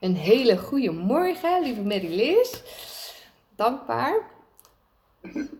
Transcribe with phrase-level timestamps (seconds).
[0.00, 2.60] Een hele goede morgen, lieve Mary-Liz.
[3.56, 4.22] Dankbaar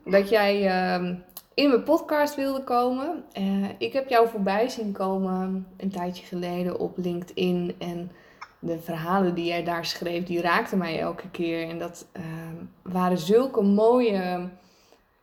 [0.04, 1.14] dat jij ehm,
[1.54, 3.24] in mijn podcast wilde komen.
[3.38, 7.74] Uh, ik heb jou voorbij zien komen een tijdje geleden op LinkedIn.
[7.78, 8.10] En
[8.58, 11.68] de verhalen die jij daar schreef, die raakten mij elke keer.
[11.68, 14.48] En dat ehm, waren zulke mooie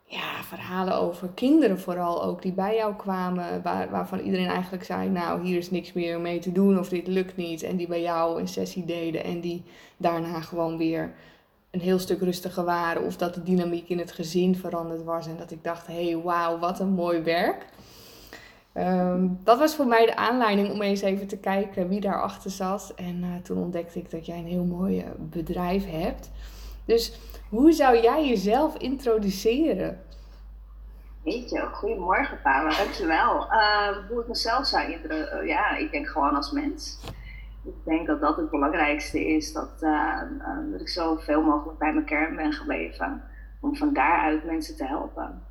[0.09, 5.09] ja, verhalen over kinderen vooral ook, die bij jou kwamen, waar, waarvan iedereen eigenlijk zei,
[5.09, 7.63] nou, hier is niks meer mee te doen of dit lukt niet.
[7.63, 9.63] En die bij jou een sessie deden en die
[9.97, 11.13] daarna gewoon weer
[11.71, 13.04] een heel stuk rustiger waren.
[13.04, 16.18] Of dat de dynamiek in het gezin veranderd was en dat ik dacht, hé, hey,
[16.18, 17.65] wauw, wat een mooi werk.
[18.74, 22.93] Ehm, dat was voor mij de aanleiding om eens even te kijken wie daarachter zat.
[22.96, 26.29] En uh, toen ontdekte ik dat jij een heel mooi eh, bedrijf hebt.
[26.87, 27.19] Dus
[27.50, 30.01] hoe zou jij jezelf introduceren?
[31.23, 33.47] Weet je, goedemorgen Paula, dankjewel.
[33.52, 35.44] Uh, hoe ik mezelf zou introduceren?
[35.44, 37.00] Uh, ja, ik denk gewoon als mens.
[37.63, 40.22] Ik denk dat dat het belangrijkste is, dat, uh,
[40.72, 43.23] dat ik zoveel mogelijk bij mijn kern ben gebleven.
[43.61, 45.41] Om van daaruit mensen te helpen.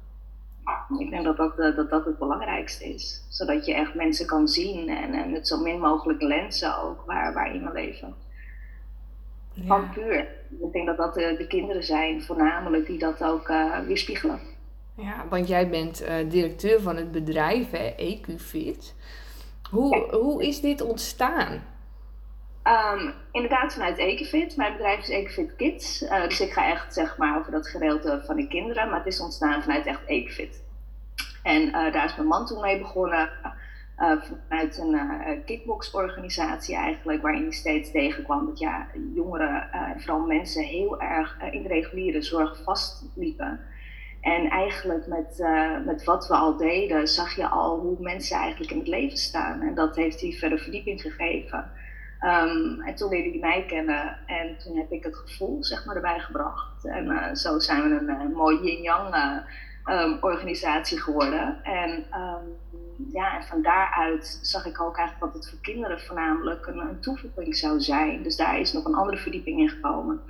[0.99, 3.25] Ik denk dat dat, dat, dat het belangrijkste is.
[3.29, 7.33] Zodat je echt mensen kan zien en, en met zo min mogelijk lenzen ook waar,
[7.33, 8.15] waar in mijn leven.
[9.65, 10.27] Van puur.
[10.61, 14.41] Ik denk dat dat de, de, kinderen zijn voornamelijk die dat ook uh, weerspiegelen.
[14.97, 18.95] Ja, want jij bent uh, directeur van het bedrijf, hè, EQFit.
[19.71, 20.19] Hoe, ja.
[20.19, 21.63] hoe is dit ontstaan?
[22.65, 24.57] Um, inderdaad vanuit EQFit.
[24.57, 26.03] Mijn bedrijf is EQFit Kids.
[26.03, 28.89] Uh, dus ik ga echt zeg maar over dat gedeelte van de kinderen.
[28.89, 30.65] Maar het is ontstaan vanuit echt EQFit.
[31.43, 33.31] En daar is mijn man toen mee begonnen.
[33.99, 40.03] Uh, vanuit een uh, kickboxorganisatie eigenlijk, waarin hij steeds tegenkwam dat ja, jongeren en uh,
[40.03, 43.61] vooral mensen heel erg in de reguliere zorg vastliepen.
[44.21, 45.45] En eigenlijk met,
[45.85, 49.61] met wat we al deden, zag je al hoe mensen eigenlijk in het leven staan.
[49.61, 51.71] En dat heeft hij verder verdieping gegeven.
[52.21, 55.97] Um, en toen leerde hij mij kennen en toen heb ik het gevoel zeg maar,
[55.97, 56.85] erbij gebracht.
[56.85, 59.15] En zo zijn we een mooi yin-yang
[59.85, 61.65] um, organisatie geworden.
[61.65, 62.57] En um,
[63.13, 67.57] ja, en van daaruit zag ik ook eigenlijk dat het voor kinderen voornamelijk een, toevoeging
[67.57, 68.23] zou zijn.
[68.23, 70.21] Dus daar is nog een andere verdieping in gekomen.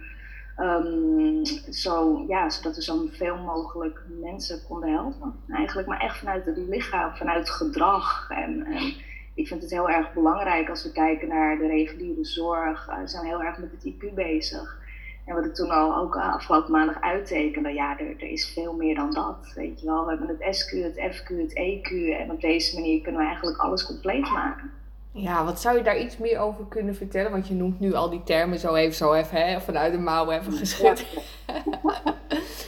[0.58, 5.34] Um, zo, ja, zodat we zo veel mogelijk mensen konden helpen.
[5.48, 8.30] Eigenlijk, maar echt vanuit het lichaam, vanuit gedrag.
[8.30, 8.94] En, en
[9.34, 12.88] ik vind het heel erg belangrijk als we kijken naar de reguliere zorg.
[12.88, 14.84] Uh, we zijn heel erg met het IQ bezig.
[15.26, 18.94] En wat ik toen al ook afgelopen maandag uittekende, ja, er, er, is veel meer
[18.94, 19.52] dan dat.
[19.54, 22.18] Weet je wel, we hebben het SQ, het FQ, het EQ.
[22.20, 24.70] En op deze manier kunnen we eigenlijk alles compleet maken.
[25.12, 27.30] Ja, wat zou je daar iets meer over kunnen vertellen?
[27.30, 30.30] Want je noemt nu al die termen zo even, zo even hè, vanuit de mouw
[30.30, 31.06] even geschud.
[31.46, 32.14] Ja.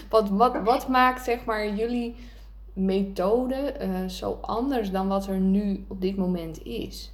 [0.08, 2.16] wat, wat, wat maakt zeg maar jullie
[2.72, 7.12] methode uh, zo anders dan wat er nu op dit moment is?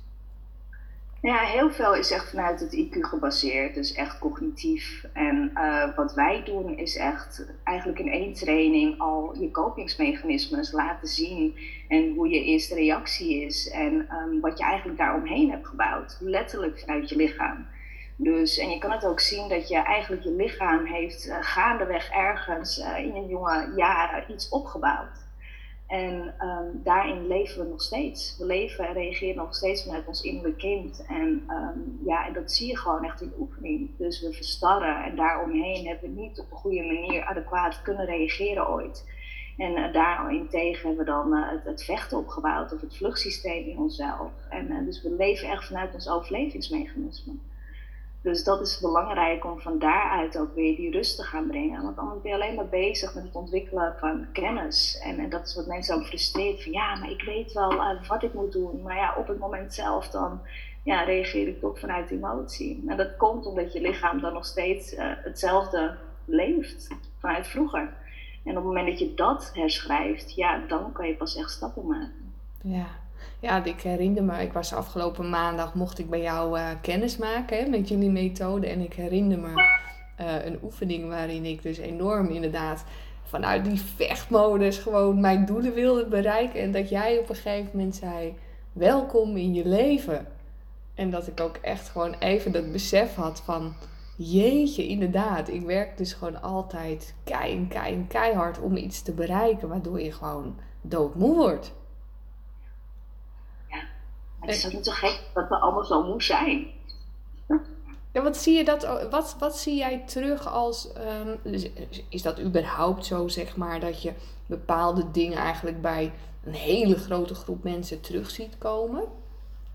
[1.24, 5.04] Ja, heel veel is echt vanuit het IQ gebaseerd, dus echt cognitief.
[5.12, 11.08] En uh, wat wij doen is echt eigenlijk in één training al je kopingsmechanismes laten
[11.08, 11.58] zien
[11.88, 16.78] en hoe je eerste reactie is en um, wat je eigenlijk daaromheen hebt gebouwd, letterlijk
[16.78, 17.66] vanuit je lichaam.
[18.16, 22.10] Dus, en je kan het ook zien dat je eigenlijk je lichaam heeft uh, gaandeweg
[22.10, 25.23] ergens uh, in je jonge jaren iets opgebouwd.
[25.94, 28.36] En um, daarin leven we nog steeds.
[28.38, 31.04] We leven en reageren nog steeds vanuit ons innerlijke kind.
[31.08, 33.90] En um, ja, en dat zie je gewoon echt in de oefening.
[33.98, 38.68] Dus we verstarren en daaromheen hebben we niet op een goede manier adequaat kunnen reageren
[38.68, 39.06] ooit.
[39.56, 44.32] En uh, daarentegen hebben we dan uh, het, vechten opgebouwd of het vluchtsysteem in onszelf.
[44.48, 47.32] En uh, dus we leven echt vanuit ons overlevingsmechanisme.
[48.24, 51.82] Dus dat is belangrijk om van daaruit ook weer die rust te gaan brengen.
[51.82, 55.00] Want anders ben je alleen maar bezig met het ontwikkelen van kennis.
[55.02, 56.62] En, en dat is wat mensen ook frustreert.
[56.62, 58.82] Van ja, maar ik weet wel uh, wat ik moet doen.
[58.82, 60.40] Maar ja, op het moment zelf dan
[60.82, 62.84] ja, reageer ik toch vanuit emotie.
[62.86, 67.92] En dat komt omdat je lichaam dan nog steeds uh, hetzelfde leeft vanuit vroeger.
[68.44, 71.86] En op het moment dat je dat herschrijft, ja, dan kan je pas echt stappen
[71.86, 72.32] maken.
[72.62, 72.86] Ja,
[73.40, 77.58] ja, ik herinner me, ik was afgelopen maandag, mocht ik bij jou uh, kennis maken
[77.58, 78.66] hè, met jullie methode.
[78.66, 79.52] En ik herinner me
[80.20, 82.84] uh, een oefening waarin ik dus enorm inderdaad
[83.22, 86.60] vanuit die vechtmodus gewoon mijn doelen wilde bereiken.
[86.60, 88.34] En dat jij op een gegeven moment zei,
[88.72, 90.26] welkom in je leven.
[90.94, 93.74] En dat ik ook echt gewoon even dat besef had van,
[94.16, 95.48] jeetje, inderdaad.
[95.48, 100.12] Ik werk dus gewoon altijd kei kei en keihard om iets te bereiken, waardoor je
[100.12, 101.72] gewoon doodmoe wordt.
[104.46, 106.66] Het is ook niet zo gek dat we allemaal zo moe zijn.
[108.12, 110.88] Ja, wat zie je dat, wat, wat zie jij terug als,
[111.44, 111.54] um,
[112.08, 114.12] is dat überhaupt zo zeg maar, dat je
[114.46, 116.12] bepaalde dingen eigenlijk bij
[116.44, 119.04] een hele grote groep mensen terug ziet komen?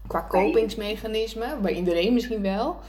[0.08, 2.80] Qua kopingsmechanismen, bij iedereen misschien wel.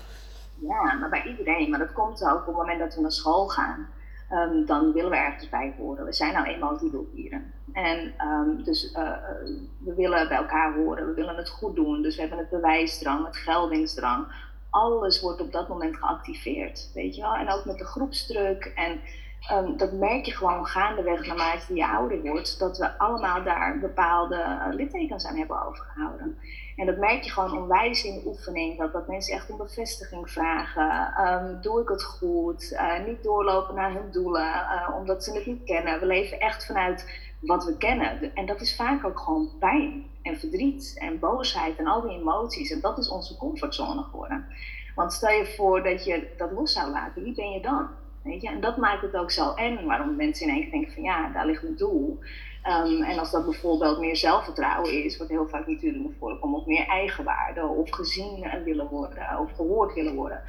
[0.61, 1.71] Ja, maar bij iedereen.
[1.71, 3.89] Maar dat komt ook op het moment dat we naar school gaan.
[4.29, 6.05] Ehm, dan willen we ergens bij horen.
[6.05, 7.53] We zijn nou eenmaal diedeldieren.
[7.73, 9.13] En um, dus uh,
[9.79, 12.03] we willen bij elkaar horen, we willen het goed doen.
[12.03, 14.27] Dus we hebben het bewijsdrang, het geldingsdrang.
[14.71, 17.35] Alles wordt op dat moment geactiveerd, weet je wel.
[17.35, 18.65] En ook met de groepsdruk.
[18.65, 19.01] En
[19.53, 22.59] um, dat merk je gewoon gaandeweg naarmate je ouder wordt.
[22.59, 26.39] Dat we allemaal daar bepaalde uh, littekens aan hebben overgehouden.
[26.77, 28.79] En dat merk je gewoon onwijs in de oefening.
[28.79, 31.13] Dat, dat mensen echt om bevestiging vragen.
[31.27, 32.81] Um, doe ik het goed?
[33.07, 34.53] Niet doorlopen naar hun doelen,
[34.95, 36.01] omdat ze het niet kennen.
[36.01, 38.35] We leven echt vanuit wat we kennen.
[38.35, 42.71] En dat is vaak ook gewoon pijn en verdriet en boosheid en al die emoties.
[42.71, 44.47] En dat is onze comfortzone geworden.
[44.95, 47.89] Want stel je voor dat je dat los zou laten, wie ben je dan?
[48.23, 48.49] Weet je?
[48.49, 51.29] En dat maakt het ook zo en waarom mensen in één keer denken van ja,
[51.29, 52.19] daar ligt mijn doel.
[52.67, 56.67] Um, en als dat bijvoorbeeld meer zelfvertrouwen is, wat heel vaak natuurlijk naar voren of
[56.67, 60.43] meer eigenwaarde, of gezien willen worden, of gehoord willen worden,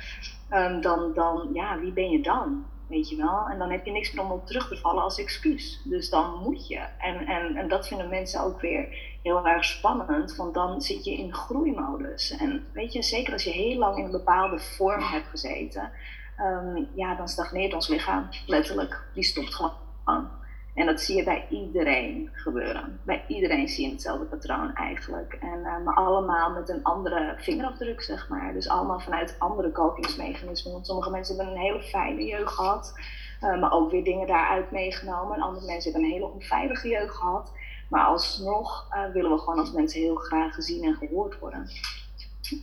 [0.53, 2.65] um, dan, dan, ja, wie ben je dan?
[2.91, 3.47] Weet je wel?
[3.49, 5.81] En dan heb je niks meer om op terug te vallen als excuus.
[5.83, 6.79] Dus dan moet je.
[6.97, 11.17] En, en, en dat vinden mensen ook weer heel erg spannend, want dan zit je
[11.17, 12.37] in groeimodus.
[12.37, 15.91] En weet je, zeker als je heel lang in een bepaalde vorm hebt gezeten,
[16.39, 19.03] um, ja, dan stagneert ons lichaam letterlijk.
[19.13, 20.29] Die stopt gewoon.
[20.73, 22.99] En dat zie je bij iedereen gebeuren.
[23.03, 25.33] Bij iedereen zie je hetzelfde patroon eigenlijk.
[25.33, 28.53] En, uh, maar allemaal met een andere vingerafdruk, zeg maar.
[28.53, 30.73] Dus allemaal vanuit andere kopingsmechanismen.
[30.73, 32.93] Want sommige mensen hebben een hele fijne jeugd gehad.
[33.41, 35.35] Uh, maar ook weer dingen daaruit meegenomen.
[35.35, 37.51] En andere mensen hebben een hele onveilige jeugd gehad.
[37.89, 41.69] Maar alsnog uh, willen we gewoon als mensen heel graag gezien en gehoord worden.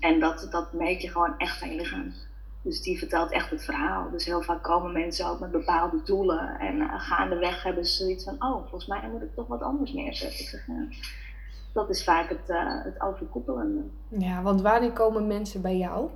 [0.00, 2.14] En dat, dat merk je gewoon echt aan je lichaam.
[2.68, 4.10] Dus die vertelt echt het verhaal.
[4.10, 6.58] Dus heel vaak komen mensen ook met bepaalde doelen.
[6.58, 9.92] En uh, gaandeweg hebben ze zoiets van: oh, volgens mij moet ik toch wat anders
[9.92, 10.40] neerzetten.
[10.40, 10.86] Ik zeg, ja.
[11.72, 13.82] Dat is vaak het, uh, het overkoepelende.
[14.08, 16.10] Ja, want wanneer komen mensen bij jou?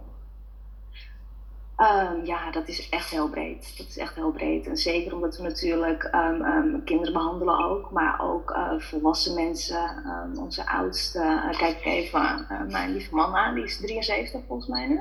[1.76, 3.74] Um, ja, dat is echt heel breed.
[3.78, 4.66] Dat is echt heel breed.
[4.66, 10.04] En zeker omdat we natuurlijk um, um, kinderen behandelen ook, maar ook uh, volwassen mensen.
[10.38, 15.00] onze oudste, uh, kijk even, mijn lieve mama, die is 73 volgens mij nu.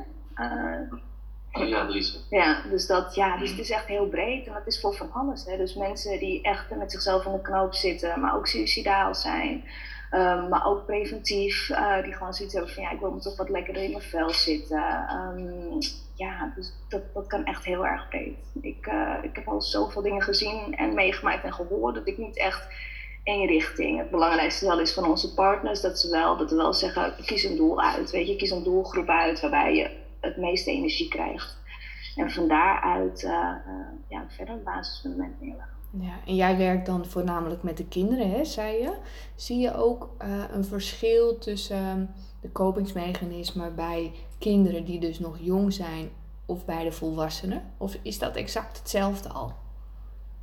[1.51, 1.87] Ja.
[2.29, 5.11] Ja, dus, dat, ja, dus het is echt heel breed en dat is voor van
[5.11, 5.45] alles.
[5.45, 5.57] Hè.
[5.57, 9.63] Dus mensen die echt met zichzelf in de knoop zitten, maar ook suicidaal zijn.
[10.13, 13.37] Um, maar ook preventief, uh, die gewoon zoiets hebben van ja, ik wil me toch
[13.37, 14.83] wat lekkerder in mijn vel zitten.
[15.13, 15.77] Um,
[16.15, 18.37] ja, dus dat, dat kan echt heel erg breed.
[18.61, 22.37] Ik, uh, ik heb al zoveel dingen gezien en meegemaakt en gehoord dat ik niet
[22.37, 22.67] echt
[23.23, 23.97] één richting.
[23.97, 27.43] Het belangrijkste wel is van onze partners dat ze wel, dat we wel zeggen, kies
[27.43, 28.11] een doel uit.
[28.11, 31.59] Weet je, kies een doelgroep uit waarbij je het meeste energie krijgt.
[32.15, 33.55] En van daaruit uh, uh,
[34.07, 35.79] ja, verder een basisfundament neerleggen.
[35.99, 38.93] Ja, en jij werkt dan voornamelijk met de kinderen, hè, zei je.
[39.35, 45.73] Zie je ook uh, een verschil tussen de kopingsmechanismen bij kinderen die dus nog jong
[45.73, 46.09] zijn
[46.45, 47.73] of bij de volwassenen?
[47.77, 49.53] Of is dat exact hetzelfde al?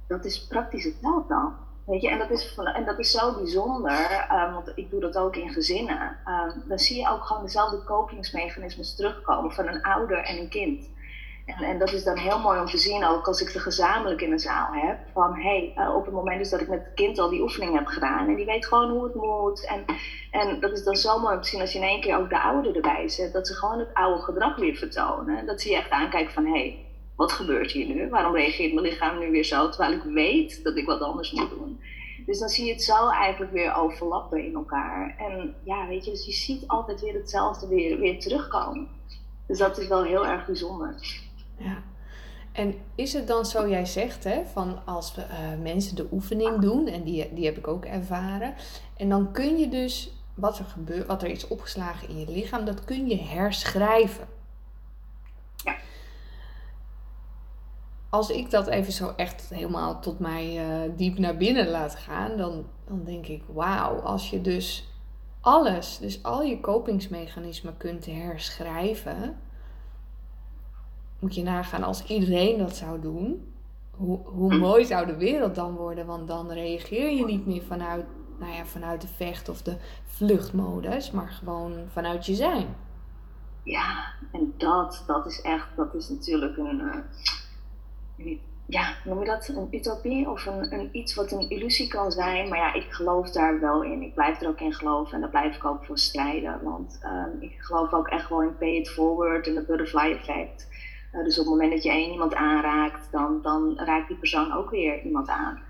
[0.06, 1.52] Dat is praktisch hetzelfde al.
[1.88, 5.18] Weet je, en dat is, en dat is zo bijzonder, um, want ik doe dat
[5.18, 6.16] ook in gezinnen.
[6.26, 10.90] Um, dan zie je ook gewoon dezelfde kopingsmechanismes terugkomen van een ouder en een kind.
[11.46, 14.20] En, en, dat is dan heel mooi om te zien, ook als ik ze gezamenlijk
[14.20, 14.98] in een zaal heb.
[15.12, 17.42] Van hé, hey, uh, op het moment dus dat ik met het kind al die
[17.42, 18.28] oefening heb gedaan.
[18.28, 19.66] En die weet gewoon hoe het moet.
[19.66, 19.84] En,
[20.30, 22.28] en dat is dan zo mooi om te zien als je in één keer ook
[22.28, 23.32] de ouder erbij zet.
[23.32, 25.46] Dat ze gewoon het oude gedrag weer vertonen.
[25.46, 26.87] Dat ze je echt aankijken van hé, hey,
[27.18, 28.08] wat gebeurt hier nu?
[28.08, 29.68] Waarom reageert mijn lichaam nu weer zo?
[29.68, 31.80] Terwijl ik weet dat ik wat anders moet doen.
[32.26, 35.16] Dus dan zie je het zo eigenlijk weer overlappen in elkaar.
[35.18, 38.88] En ja, weet je, dus je ziet altijd weer hetzelfde weer, weer terugkomen.
[39.46, 40.94] Dus dat is wel heel erg bijzonder.
[41.56, 41.82] Ja.
[42.52, 46.58] En is het dan zo, jij zegt, hè, van als we, uh, mensen de oefening
[46.58, 48.54] doen, en die, die heb ik ook ervaren,
[48.96, 52.64] en dan kun je dus wat er gebeurt, wat er is opgeslagen in je lichaam,
[52.64, 54.28] dat kun je herschrijven.
[55.64, 55.76] Ja.
[58.10, 62.36] Als ik dat even zo echt helemaal tot mij uh, diep naar binnen laat gaan,
[62.36, 64.92] dan, dan denk ik, wauw, als je dus
[65.40, 69.38] alles, dus al je kopingsmechanismen kunt herschrijven,
[71.18, 73.52] moet je nagaan als iedereen dat zou doen.
[73.90, 76.06] Hoe, hoe mooi zou de wereld dan worden?
[76.06, 78.04] Want dan reageer je niet meer vanuit,
[78.38, 82.76] nou ja, vanuit de vecht- of de vluchtmodus, maar gewoon vanuit je zijn.
[83.62, 86.96] Ja, en dat, dat is echt, dat is natuurlijk een, uh,
[88.66, 89.48] ja, noem je dat?
[89.48, 92.48] Een utopie of een, een, iets wat een illusie kan zijn.
[92.48, 94.02] Maar ja, ik geloof daar wel in.
[94.02, 96.60] Ik blijf er ook in geloven en daar blijf ik ook voor strijden.
[96.62, 100.68] Want um, ik geloof ook echt wel in pay it forward en de butterfly effect.
[101.12, 104.52] Uh, dus op het moment dat je één iemand aanraakt, dan, dan raakt die persoon
[104.52, 105.60] ook weer iemand aan.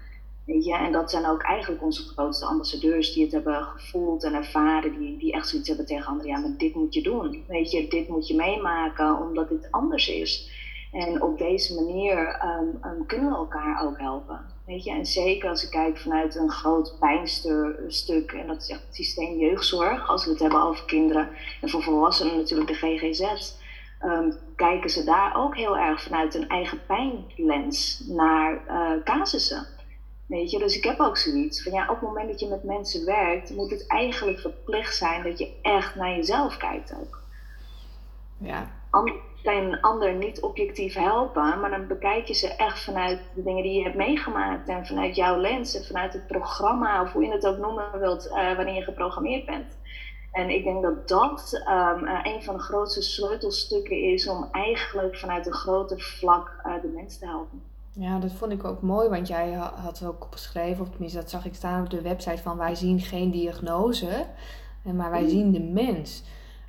[0.44, 0.76] Weet je?
[0.76, 5.18] En dat zijn ook eigenlijk onze grootste ambassadeurs die het hebben gevoeld en ervaren, die,
[5.18, 6.30] die echt zoiets hebben tegen anderen.
[6.30, 7.44] Ja, maar dit moet je doen.
[7.48, 10.56] Weet je, dit moet je meemaken omdat dit anders is.
[10.92, 12.44] En op deze manier
[12.84, 14.40] um, kunnen we elkaar ook helpen.
[14.66, 14.90] Weet je?
[14.90, 19.38] En zeker als ik kijk vanuit een groot pijnstuk, en dat is echt het systeem
[19.38, 21.28] jeugdzorg, als we het hebben over kinderen
[21.60, 23.52] en voor volwassenen natuurlijk de GGZ.
[24.04, 29.66] Um, kijken ze daar ook heel erg vanuit een eigen pijnlens naar uh, casussen.
[30.26, 32.64] Weet je, dus ik heb ook zoiets van ja, op het moment dat je met
[32.64, 37.22] mensen werkt, moet het eigenlijk verplicht zijn dat je echt naar jezelf kijkt ook.
[38.38, 38.70] Ja.
[38.90, 39.16] Anders
[39.48, 43.62] kan een ander niet objectief helpen, maar dan bekijk je ze echt vanuit de dingen
[43.62, 47.32] die je hebt meegemaakt en vanuit jouw lens en vanuit het programma, of hoe je
[47.32, 49.76] het ook noemen wilt, uh, wanneer je geprogrammeerd bent.
[50.32, 55.16] En ik denk dat dat um, uh, een van de grootste sleutelstukken is om eigenlijk
[55.16, 57.62] vanuit een groter vlak uh, de mens te helpen.
[57.92, 61.44] Ja, dat vond ik ook mooi, want jij had ook geschreven, of tenminste dat zag
[61.44, 64.26] ik staan op de website van wij zien geen diagnose,
[64.82, 65.28] maar wij mm.
[65.28, 66.22] zien de mens.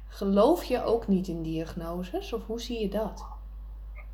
[0.09, 3.25] Geloof je ook niet in diagnoses of hoe zie je dat?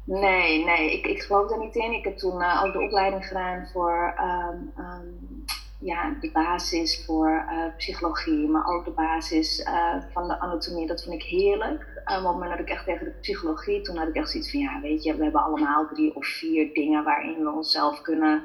[0.03, 1.93] Nee, nee, ik, ik geloof daar niet in.
[1.93, 5.45] Ik heb toen uh, ook de opleiding gedaan voor um, um,
[5.79, 10.87] ja, de basis voor uh, psychologie, maar ook de basis uh, van de anatomie.
[10.87, 11.81] Dat vond ik heerlijk.
[11.81, 14.51] Um, op het moment dat ik echt tegen de psychologie, toen had ik echt zoiets
[14.51, 18.43] van, ja, weet je, we hebben allemaal drie of vier dingen waarin we onszelf kunnen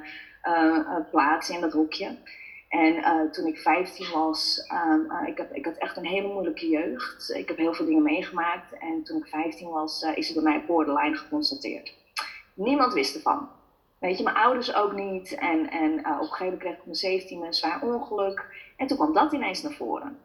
[1.11, 2.17] plaatsen in dat hoekje.
[2.71, 6.29] En uh, toen ik 15 was, um, uh, ik, heb, ik had echt een hele
[6.29, 7.35] moeilijke jeugd.
[7.35, 8.79] Ik heb heel veel dingen meegemaakt.
[8.79, 11.95] En toen ik 15 was, uh, is er bij mij borderline geconstateerd.
[12.55, 13.49] Niemand wist ervan.
[13.99, 15.35] Weet je, mijn ouders ook niet.
[15.35, 18.45] En, en op een gegeven moment kreeg ik op mijn 17 een zwaar ongeluk.
[18.77, 20.19] En toen kwam dat ineens naar voren.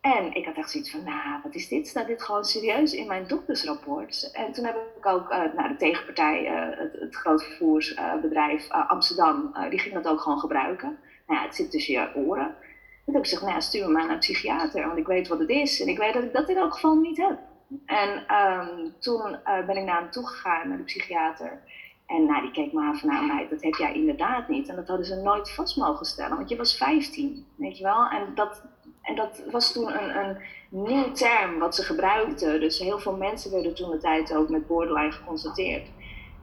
[0.00, 1.88] En ik had echt zoiets van, nou, wat is dit?
[1.88, 4.30] Staat dit gewoon serieus in mijn doktersrapport?
[4.32, 6.44] En toen heb ik ook nou, de tegenpartij,
[6.76, 10.98] het, het groot vervoersbedrijf Amsterdam, die ging dat ook gewoon gebruiken.
[11.28, 12.46] Nou ja, het zit tussen je oren.
[12.46, 15.38] En toen ik gezegd, nou stuur me maar naar een psychiater, want ik weet wat
[15.38, 15.80] het is.
[15.80, 17.38] En ik weet dat ik dat in elk geval niet heb.
[17.86, 21.62] En um, toen ben ik naar hem toe gegaan, naar de psychiater.
[22.06, 24.68] En nou, die keek me aan van, nou dat heb jij inderdaad niet.
[24.68, 28.08] En dat hadden ze nooit vast mogen stellen, want je was 15, weet je wel.
[28.08, 28.62] En dat,
[29.02, 30.36] en dat was toen een, een
[30.68, 32.60] nieuw term wat ze gebruikten.
[32.60, 35.86] Dus heel veel mensen werden toen de tijd ook met borderline geconstateerd.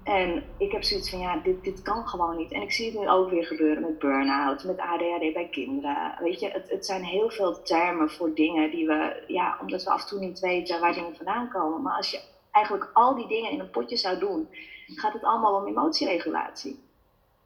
[0.06, 2.52] En ik heb zoiets van, ja, dit, dit kan gewoon niet.
[2.52, 6.16] En ik zie het nu ook weer gebeuren met burn-out, met ADHD bij kinderen.
[6.20, 9.90] Weet je, het, het zijn heel veel termen voor dingen die we, ja, omdat we
[9.90, 11.82] af en toe niet weten waar dingen vandaan komen.
[11.82, 12.22] Maar als je
[12.52, 14.48] eigenlijk al die dingen in een potje zou doen,
[14.88, 16.80] gaat het allemaal om emotieregulatie.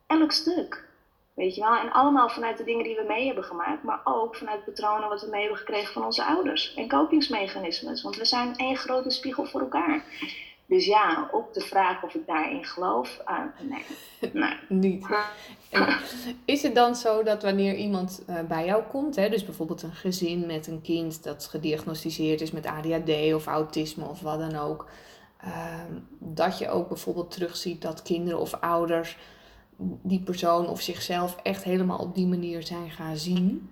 [0.07, 0.87] Elk stuk.
[1.33, 1.75] Weet je wel?
[1.75, 5.21] En allemaal vanuit de dingen die we mee hebben gemaakt, maar ook vanuit patronen wat
[5.21, 6.73] we mee hebben gekregen van onze ouders.
[6.73, 10.03] En kopingsmechanismes, want we zijn één grote spiegel voor elkaar.
[10.69, 13.85] Dus ja, op de vraag of ik daarin geloof, uh, nee.
[14.43, 14.57] nee.
[14.67, 15.07] Niet.
[16.45, 19.93] is het dan zo dat wanneer iemand uh, bij jou komt, hè, dus bijvoorbeeld een
[19.93, 24.89] gezin met een kind dat gediagnosticeerd is met ADHD of autisme of wat dan ook,
[25.43, 25.73] uh,
[26.19, 29.17] dat je ook bijvoorbeeld terugziet dat kinderen of ouders
[30.01, 33.69] die persoon of zichzelf echt helemaal op die manier zijn gaan zien?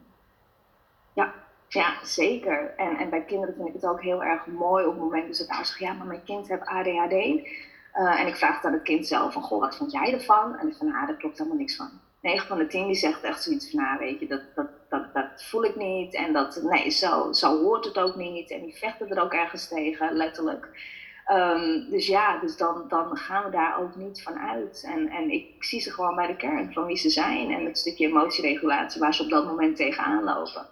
[1.68, 2.74] Ja, zeker.
[2.78, 5.36] En, en bij kinderen vind ik het ook heel erg mooi op het moment dat
[5.36, 7.14] ze daar zeggen, ja, maar mijn kind heeft ADHD.
[7.14, 10.58] Uh, en ik vraag dan het kind zelf van, goh, wat vond jij ervan?
[10.58, 11.90] En van, ah, daar klopt helemaal niks van.
[12.22, 15.14] 9 van de 10 die zegt echt zoiets van, nou, weet je, dat, dat, dat,
[15.14, 16.14] dat voel ik niet.
[16.14, 18.52] En dat, nee, zo, zo hoort het ook niet.
[18.52, 20.70] En die vechten er ook ergens tegen, letterlijk.
[21.32, 24.84] Um, dus ja, dus dan, dan gaan we daar ook niet van uit.
[24.88, 27.78] En, en ik zie ze gewoon bij de kern van wie ze zijn en het
[27.78, 30.68] stukje emotieregulatie waar ze op dat moment tegenaan lopen.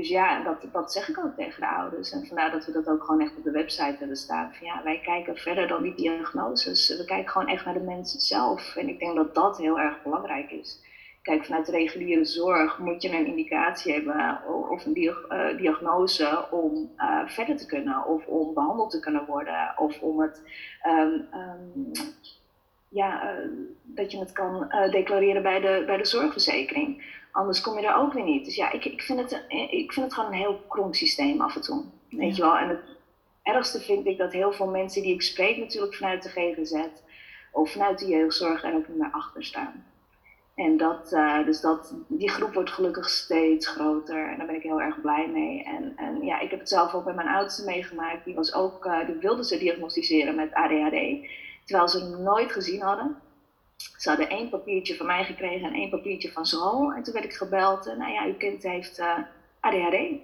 [0.00, 2.12] Dus ja, dat, dat zeg ik ook tegen de ouders.
[2.12, 4.54] En vandaar dat we dat ook gewoon echt op de website hebben staan.
[4.54, 6.96] Van ja, wij kijken verder dan die diagnoses.
[6.96, 8.76] We kijken gewoon echt naar de mensen zelf.
[8.76, 10.80] En ik denk dat dat heel erg belangrijk is.
[11.22, 14.40] Kijk, vanuit de reguliere zorg moet je een indicatie hebben
[14.70, 19.74] of een uh, diagnose om uh, verder te kunnen of om behandeld te kunnen worden
[19.76, 20.42] of om het,
[20.86, 21.90] um, um,
[22.88, 23.50] ja, uh,
[23.82, 27.18] dat je het kan declareren bij de, bij de zorgverzekering.
[27.32, 28.44] Anders kom je er ook weer niet.
[28.44, 31.56] Dus ja, ik, ik, vind, het, ik vind het gewoon een heel krom systeem af
[31.56, 31.84] en toe.
[32.10, 32.56] Weet je wel?
[32.56, 32.80] En het
[33.42, 36.84] ergste vind ik dat heel veel mensen die ik spreek, natuurlijk vanuit de GGZ
[37.52, 39.84] of vanuit de jeugdzorg, er ook niet meer achter staan.
[40.54, 44.62] En dat, uh, dus dat, die groep wordt gelukkig steeds groter en daar ben ik
[44.62, 45.64] heel erg blij mee.
[45.64, 48.24] En, en ja, ik heb het zelf ook bij mijn oudste meegemaakt.
[48.24, 51.28] Die, was ook, uh, die wilde ze diagnosticeren met ADHD,
[51.64, 53.16] terwijl ze hem nooit gezien hadden.
[53.96, 56.92] Ze hadden één papiertje van mij gekregen en één papiertje van school.
[56.92, 59.02] En toen werd ik gebeld, uh, nou ja, uw kind heeft
[59.60, 60.20] ADHD.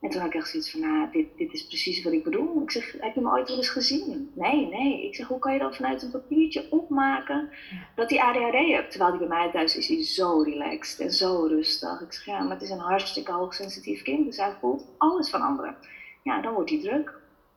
[0.00, 2.62] En toen had ik echt zoiets van, nou, dit, dit is precies wat ik bedoel.
[2.62, 4.30] Ik zeg, heb je me ooit wel eens gezien?
[4.34, 5.06] Nee, nee.
[5.06, 7.50] Ik zeg, hoe kan je dan vanuit een papiertje opmaken
[7.94, 8.90] dat hij ADHD hebt?
[8.90, 12.00] Terwijl hij bij mij thuis is, hij zo relaxed en zo rustig.
[12.00, 15.40] Ik zeg, ja, maar het is een hartstikke hoogsensitief kind, dus hij voelt alles van
[15.40, 15.76] anderen.
[16.22, 17.12] Ja, dan wordt hij druk.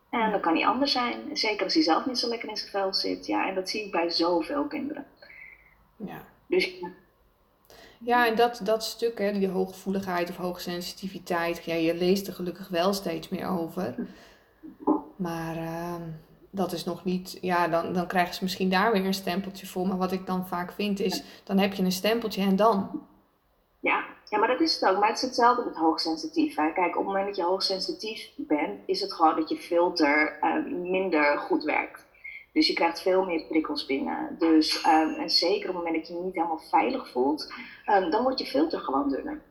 [0.10, 1.38] En dan kan hij anders zijn.
[1.38, 3.26] Zeker als hij zelf niet zo lekker in zijn vel zit.
[3.26, 5.06] Ja, en dat zie ik bij zoveel kinderen.
[6.06, 6.24] Ja.
[6.48, 6.74] Dus
[8.04, 12.68] Ja, en dat, dat stuk, hè, die hooggevoeligheid of hoogsensitiviteit, ja, je leest er gelukkig
[12.68, 13.96] wel steeds meer over.
[15.16, 16.02] Maar ehm,
[16.50, 19.88] dat is nog niet, ja, dan, dan krijgen ze misschien daar weer een stempeltje voor.
[19.88, 23.06] Maar wat ik dan vaak vind is, dan heb je een stempeltje en dan?
[23.80, 25.00] Ja, ja, maar dat is het ook.
[25.00, 26.56] Maar het is hetzelfde met hoogsensitief.
[26.56, 26.74] Hè.
[26.74, 30.66] Kijk, op het moment dat je hoogsensitief bent, is het gewoon dat je filter eh,
[30.66, 32.06] minder goed werkt.
[32.52, 34.36] Dus je krijgt veel meer prikkels binnen.
[34.40, 37.54] Dus, ehm, en zeker op het moment dat je je niet helemaal veilig voelt,
[37.86, 39.42] ehm, dan wordt je filter gewoon dunner.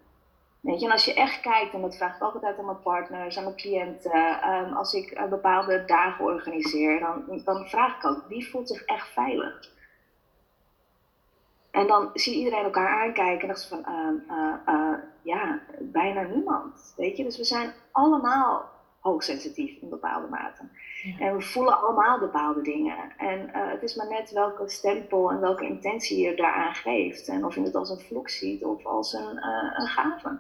[0.61, 3.37] Weet je, en als je echt kijkt, en dat vraag ik altijd aan mijn partners,
[3.37, 8.25] aan mijn cliënten, ehm, als ik eh, bepaalde dagen organiseer, dan, dan vraag ik ook,
[8.29, 9.71] wie voelt zich echt veilig?
[11.71, 16.95] En dan zie iedereen elkaar aankijken en dacht van, uh, uh, ja, bijna niemand.
[16.97, 20.63] Weet je, dus we zijn allemaal hoogsensitief in bepaalde mate.
[21.19, 22.97] En we voelen allemaal bepaalde dingen.
[23.17, 27.29] En uh, het is maar net welke stempel en welke intentie je daaraan geeft.
[27.29, 30.39] En of je het als een vloek ziet of als een, uh, een gave.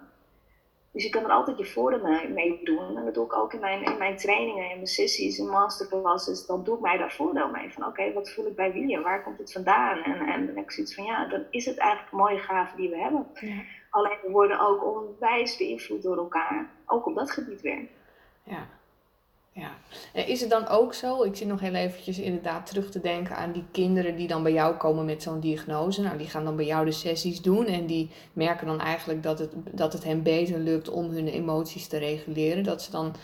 [0.93, 2.97] Dus je kan er altijd je voordeel mee doen.
[2.97, 6.47] En dat doe ik ook in mijn, in mijn trainingen, in mijn sessies, in masterclasses.
[6.47, 7.73] Dan doe ik mij daar voordeel mee.
[7.73, 10.03] Van oké, okay, wat voel ik bij wie en waar komt het vandaan?
[10.03, 12.77] En, en dan heb ik zoiets van ja, dan is het eigenlijk een mooie gave
[12.77, 13.27] die we hebben.
[13.41, 13.63] Ja.
[13.91, 16.71] Alleen we worden ook onwijs beïnvloed door elkaar.
[16.87, 17.89] Ook op dat gebied weer.
[18.51, 18.67] Ja.
[19.53, 19.71] Ja.
[20.13, 23.53] Is het dan ook zo, ik zit nog heel eventjes inderdaad terug te denken aan
[23.53, 26.03] die kinderen die dan bij jou komen met zo'n diagnose.
[26.03, 29.39] Nou, die gaan dan bij jou de sessies doen en die merken dan eigenlijk dat
[29.39, 32.65] het, dat het hen beter lukt om hun emoties te reguleren.
[32.65, 33.15] Dat ze dan,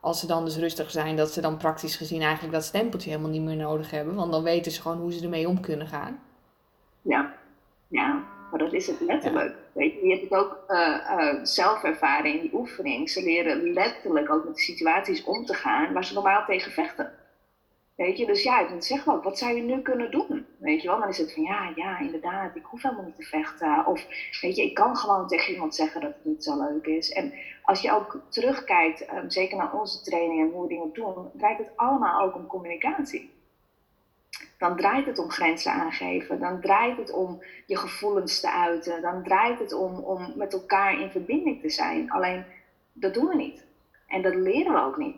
[0.00, 3.30] als ze dan dus rustig zijn, dat ze dan praktisch gezien eigenlijk dat stempeltje helemaal
[3.30, 4.14] niet meer nodig hebben.
[4.14, 6.18] Want dan weten ze gewoon hoe ze ermee om kunnen gaan.
[7.02, 7.34] Ja,
[7.88, 8.24] ja.
[8.50, 9.56] Maar dat is het letterlijk.
[9.72, 10.78] Weet je, je hebt het ook uh,
[11.18, 13.10] uh, zelf ervaren in die oefening.
[13.10, 17.12] Ze leren letterlijk ook met de situaties om te gaan waar ze normaal tegen vechten.
[17.96, 20.46] Weet je, dus ja, dan zeggen we ook, wat zou je nu kunnen doen?
[20.58, 23.22] Weet je wel, dan is het van ja, ja, inderdaad, ik hoef helemaal niet te
[23.22, 23.86] vechten.
[23.86, 24.06] Of
[24.40, 27.10] weet je, ik kan gewoon tegen iemand zeggen dat het niet zo leuk is.
[27.12, 31.30] En als je ook terugkijkt, um, zeker naar onze training en hoe we dingen doen,
[31.32, 33.35] draait het allemaal ook om communicatie
[34.58, 36.40] dan draait het om grenzen aangeven.
[36.40, 39.02] Dan draait het om je gevoelens te uiten.
[39.02, 42.10] Dan draait het om, om met elkaar in verbinding te zijn.
[42.10, 42.44] Alleen
[42.92, 43.64] dat doen we niet.
[44.06, 45.16] En dat leren we ook niet.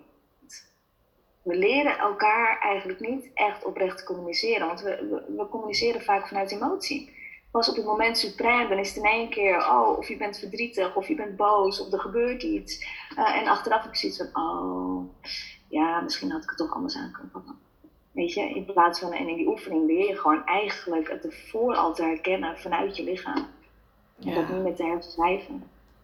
[1.42, 4.66] We leren elkaar eigenlijk niet echt oprecht communiceren.
[4.66, 7.16] Want we, we, communiceren vaak vanuit emotie.
[7.50, 10.38] Pas op het moment suprem, dan is het in één keer, oh, of je bent
[10.38, 12.87] verdrietig, of je bent boos, of er gebeurt iets.
[13.18, 15.04] Uh, en achteraf heb je zoiets van, oh,
[15.68, 17.67] ja, misschien had ik het toch anders aan kunnen pakken.
[18.18, 21.74] Weet je, in plaats van, en in die oefening leer je gewoon eigenlijk het ervoor
[21.74, 23.46] al te herkennen vanuit je lichaam.
[24.24, 25.62] En dat niet met te herschrijven.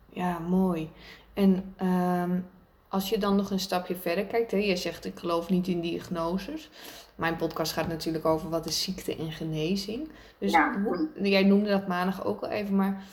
[0.09, 0.91] Ja, mooi.
[1.33, 2.47] En um,
[2.89, 5.81] als je dan nog een stapje verder kijkt, hè, je zegt ik geloof niet in
[5.81, 6.71] diagnoses.
[7.15, 10.09] Mijn podcast gaat natuurlijk over wat is ziekte en genezing.
[10.39, 10.83] Dus ja.
[10.83, 13.05] hoe, jij noemde dat maandag ook al even, maar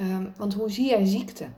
[0.00, 1.48] um, want hoe zie jij ziekte?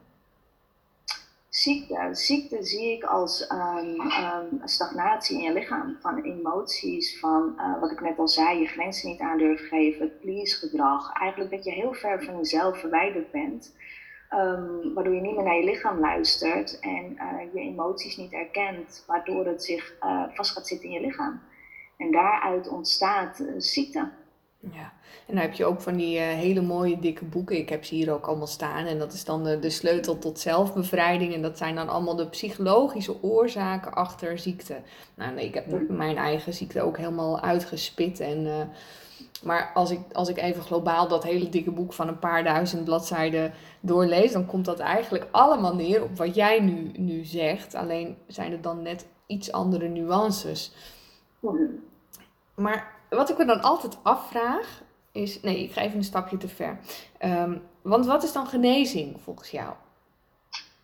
[1.52, 2.08] Ziekte.
[2.12, 5.96] Ziekte zie ik als um, stagnatie in je lichaam.
[6.00, 10.00] Van emoties, van uh, wat ik net al zei, je grenzen niet aan durven geven,
[10.00, 11.12] het please-gedrag.
[11.12, 13.74] Eigenlijk dat je heel ver van jezelf verwijderd bent.
[14.30, 19.04] Um, waardoor je niet meer naar je lichaam luistert en uh, je emoties niet erkent,
[19.06, 21.40] waardoor het zich uh, vast gaat zitten in je lichaam.
[21.96, 24.10] En daaruit ontstaat ziekte.
[24.70, 24.92] Ja,
[25.26, 27.56] en dan heb je ook van die uh, hele mooie dikke boeken.
[27.56, 28.86] Ik heb ze hier ook allemaal staan.
[28.86, 31.34] En dat is dan de, de sleutel tot zelfbevrijding.
[31.34, 34.76] En dat zijn dan allemaal de psychologische oorzaken achter ziekte.
[35.14, 38.20] Nou, nee, ik heb mijn eigen ziekte ook helemaal uitgespit.
[38.20, 38.62] En, uh,
[39.42, 42.84] maar als ik, als ik even globaal dat hele dikke boek van een paar duizend
[42.84, 47.74] bladzijden doorlees, dan komt dat eigenlijk allemaal neer op wat jij nu, nu zegt.
[47.74, 50.72] Alleen zijn er dan net iets andere nuances.
[52.54, 55.40] Maar wat ik me dan altijd afvraag is.
[55.40, 56.78] Nee, ik ga even een stapje te ver.
[57.20, 59.72] Um, want wat is dan genezing volgens jou?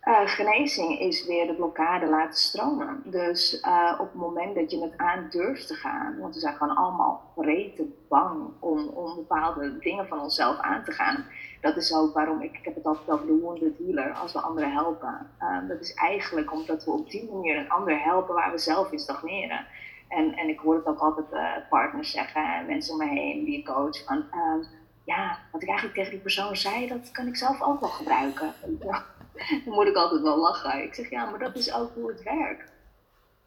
[0.08, 3.02] Uh, genezing is weer de blokkade laten stromen.
[3.04, 6.56] Dus uh, op het moment dat je het aan durft te gaan, want we zijn
[6.56, 11.24] gewoon allemaal rete bang om, om bepaalde dingen van onszelf aan te gaan.
[11.60, 14.40] Dat is ook waarom ik, ik heb het altijd over de wounded healer, als we
[14.40, 15.30] anderen helpen.
[15.40, 18.92] Uh, dat is eigenlijk omdat we op die manier een ander helpen waar we zelf
[18.92, 19.66] in stagneren.
[20.08, 23.44] En, en ik hoor het ook altijd uh, partners zeggen en mensen om me heen
[23.44, 24.04] die ik coach.
[24.04, 24.66] Van, uh,
[25.04, 28.52] ja, wat ik eigenlijk tegen die persoon zei, dat kan ik zelf ook wel gebruiken.
[29.64, 30.82] dan moet ik altijd wel lachen.
[30.82, 32.72] Ik zeg, ja, maar dat is ook hoe het werkt.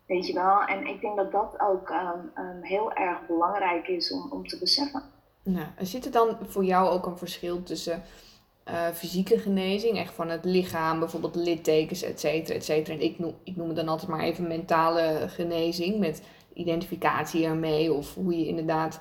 [0.07, 0.61] Weet je wel?
[0.61, 4.57] En ik denk dat dat ook ehm, ehm, heel erg belangrijk is om, om te
[4.57, 5.03] beseffen.
[5.43, 8.03] Nou, zit er dan voor jou ook een verschil tussen
[8.67, 12.95] uh, fysieke genezing, echt van het lichaam, bijvoorbeeld littekens, et cetera, et cetera.
[12.95, 16.21] En ik noem, ik noem het dan altijd maar even mentale genezing met
[16.53, 18.99] identificatie ermee of hoe je inderdaad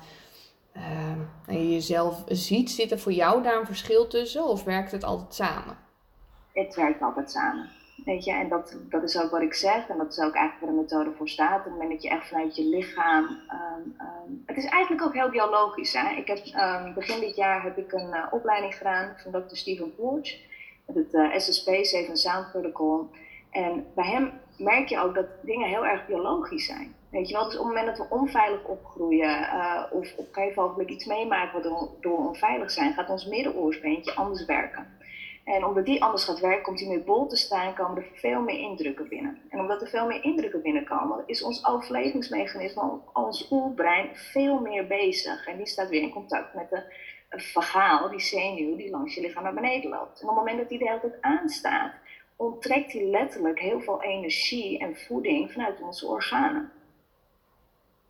[0.75, 2.71] uh, jezelf ziet.
[2.71, 5.77] Zit er voor jou daar een verschil tussen of werkt het altijd samen?
[6.53, 7.69] Het werkt altijd samen.
[8.05, 10.59] Weet je, en dat, dat is ook wat ik zeg, en dat is ook eigenlijk
[10.59, 11.57] waar de methode voor staat.
[11.57, 13.23] Op het moment dat je echt vanuit je lichaam.
[13.23, 15.93] Um, um, het is eigenlijk ook heel biologisch.
[15.93, 16.15] Hè?
[16.15, 19.55] Ik heb, um, begin dit jaar heb ik een uh, opleiding gedaan van Dr.
[19.55, 20.37] Stephen Porch.
[20.85, 23.09] Met het uh, SSP, Safe Sound Protocol.
[23.51, 26.95] En bij hem merk je ook dat dingen heel erg biologisch zijn.
[27.11, 30.33] Weet je wel, dus op het moment dat we onveilig opgroeien uh, of op een
[30.33, 34.99] gegeven moment iets meemaken waardoor we onveilig zijn, gaat ons middenoorsbeentje anders werken.
[35.43, 38.41] En omdat die anders gaat werken, komt hij meer bol te staan, komen er veel
[38.41, 39.41] meer indrukken binnen.
[39.49, 45.47] En omdat er veel meer indrukken binnenkomen, is ons overlevingsmechanisme, ons oerbrein, veel meer bezig.
[45.47, 46.83] En die staat weer in contact met de
[47.29, 50.21] vagaal, die zenuw, die langs je lichaam naar beneden loopt.
[50.21, 51.93] En op het moment dat die de hele tijd aanstaat,
[52.35, 56.71] onttrekt hij letterlijk heel veel energie en voeding vanuit onze organen.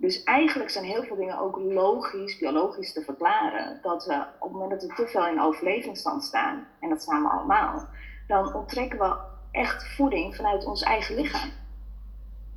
[0.01, 3.79] Dus eigenlijk zijn heel veel dingen ook logisch, biologisch te verklaren.
[3.81, 7.21] Dat we op het moment dat we te veel in overlevingsstand staan, en dat staan
[7.21, 7.87] we allemaal,
[8.27, 9.15] dan onttrekken we
[9.51, 11.49] echt voeding vanuit ons eigen lichaam.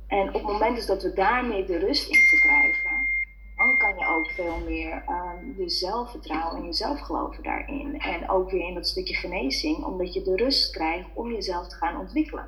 [0.07, 3.07] En op het moment dus dat we daarmee de rust in verkrijgen,
[3.55, 7.99] dan kan je ook veel meer um, je zelfvertrouwen en je zelfgeloven daarin.
[8.01, 11.75] En ook weer in dat stukje genezing, omdat je de rust krijgt om jezelf te
[11.75, 12.47] gaan ontwikkelen.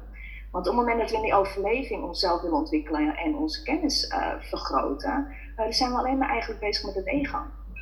[0.58, 4.10] Want op het moment dat we in die overleving onszelf willen ontwikkelen en onze kennis
[4.10, 7.38] uh, vergroten, uh, dan zijn we alleen maar eigenlijk bezig met het ego.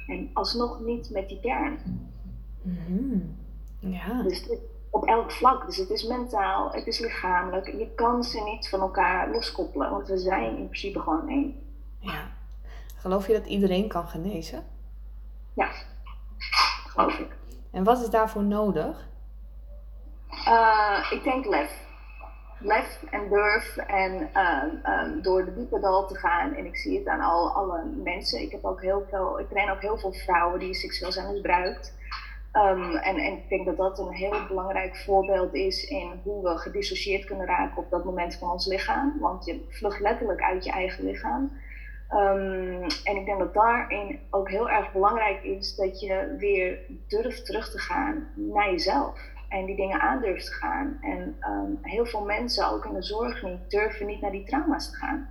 [0.07, 1.79] En alsnog niet met die kern.
[2.61, 3.35] Mm
[3.79, 4.21] Ja.
[4.23, 4.49] Dus
[4.89, 5.65] op elk vlak.
[5.65, 7.67] Dus het is mentaal, het is lichamelijk.
[7.67, 11.55] Je kan ze niet van elkaar loskoppelen, want we zijn in principe gewoon één.
[11.99, 12.27] Ja.
[12.97, 14.63] Geloof je dat iedereen kan genezen?
[15.53, 15.69] Ja,
[16.87, 17.35] geloof ik.
[17.71, 19.07] En wat is daarvoor nodig?
[20.47, 21.84] Uh, ik denk lef
[22.59, 24.63] lef en durf en uh,
[25.21, 26.53] door de diepe dal te gaan.
[26.53, 28.41] En ik zie het aan al, alle mensen.
[28.41, 31.93] Ik, heb ook heel veel, ik train ook heel veel vrouwen die seksueel zijn misbruikt.
[32.53, 36.57] Um, en, en ik denk dat dat een heel belangrijk voorbeeld is in hoe we
[36.57, 39.17] gedissocieerd kunnen raken op dat moment van ons lichaam.
[39.19, 41.51] Want je vlucht letterlijk uit je eigen lichaam.
[42.11, 47.45] Um, en ik denk dat daarin ook heel erg belangrijk is dat je weer durft
[47.45, 50.97] terug te gaan naar jezelf en die dingen aandurft te gaan.
[51.01, 54.89] En um, heel veel mensen, ook in de zorg niet, durven niet naar die trauma's
[54.89, 55.29] te gaan.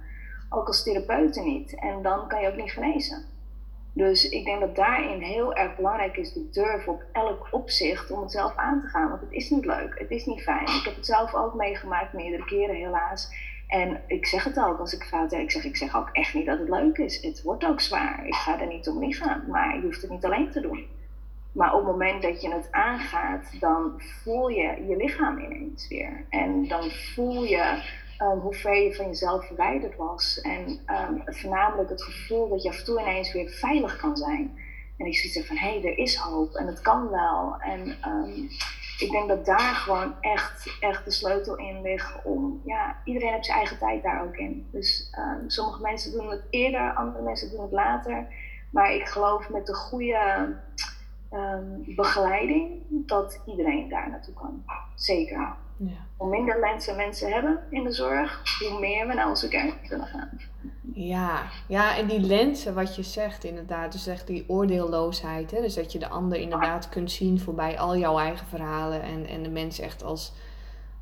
[0.48, 1.74] Ook als therapeuten niet.
[1.80, 3.24] En dan kan je ook niet genezen.
[3.92, 8.20] Dus ik denk dat daarin heel erg belangrijk is de durf op elk opzicht om
[8.20, 9.08] het zelf aan te gaan.
[9.08, 10.62] Want het is niet leuk, het is niet fijn.
[10.62, 13.52] Ik heb het zelf ook meegemaakt meerdere keren helaas.
[13.68, 15.40] En ik zeg het ook als ik fout heb.
[15.40, 17.22] Ik zeg, ik zeg ook echt niet dat het leuk is.
[17.22, 18.26] Het wordt ook zwaar.
[18.26, 19.44] Ik ga er niet om gaan.
[19.48, 20.86] Maar je hoeft het niet alleen te doen.
[21.54, 26.26] Maar op het moment dat je het aangaat, dan voel je je lichaam ineens weer.
[26.28, 27.82] En dan voel je
[28.22, 30.40] um, hoe ver je van jezelf verwijderd was.
[30.40, 34.58] En um, voornamelijk het gevoel dat je af en toe ineens weer veilig kan zijn.
[34.98, 37.56] En ik zie van, hé, hey, er is hoop en het kan wel.
[37.58, 38.48] En um,
[38.98, 43.46] ik denk dat daar gewoon echt, echt de sleutel in ligt om, ja, iedereen heeft
[43.46, 44.68] zijn eigen tijd daar ook in.
[44.72, 45.10] Dus
[45.46, 48.26] sommige mensen doen het eerder, andere mensen doen het later.
[48.70, 50.56] Maar ik geloof met de goede
[51.34, 54.64] um, begeleiding, dat iedereen daar naartoe kan.
[54.94, 55.54] Zeker.
[55.76, 56.06] Ja.
[56.16, 60.06] Hoe minder mensen mensen hebben in de zorg, hoe meer we naar onze kern kunnen
[60.06, 60.30] gaan.
[60.94, 65.50] Ja, ja, en die lenzen, wat je zegt inderdaad, dus echt die oordeelloosheid.
[65.50, 65.60] Hè?
[65.60, 69.42] Dus dat je de ander inderdaad kunt zien voorbij al jouw eigen verhalen en, en
[69.42, 70.32] de mens echt als,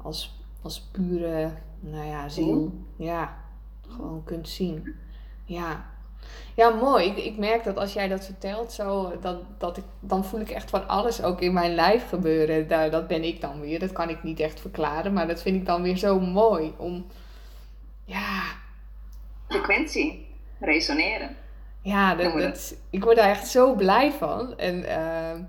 [0.03, 2.73] als, als pure, nou ja, ziel.
[2.97, 3.37] Ja,
[3.89, 4.95] gewoon kunt zien.
[5.45, 5.85] Ja,
[6.55, 7.07] ja, mooi.
[7.07, 10.51] Ik, ik merk dat als jij dat vertelt, zo, dat, dat ik, dan voel ik
[10.51, 12.69] echt van alles ook in mijn lijf gebeuren.
[12.69, 13.79] Daar, dat ben ik dan weer.
[13.79, 16.75] Dat kan ik niet echt verklaren, maar dat vind ik dan weer zo mooi.
[16.77, 17.07] Om,
[18.05, 18.43] ja...
[19.49, 20.27] Frequentie,
[20.61, 21.37] resoneren.
[21.83, 24.59] Ja, dat, dat, ik word daar echt zo blij van.
[24.59, 25.45] En uh,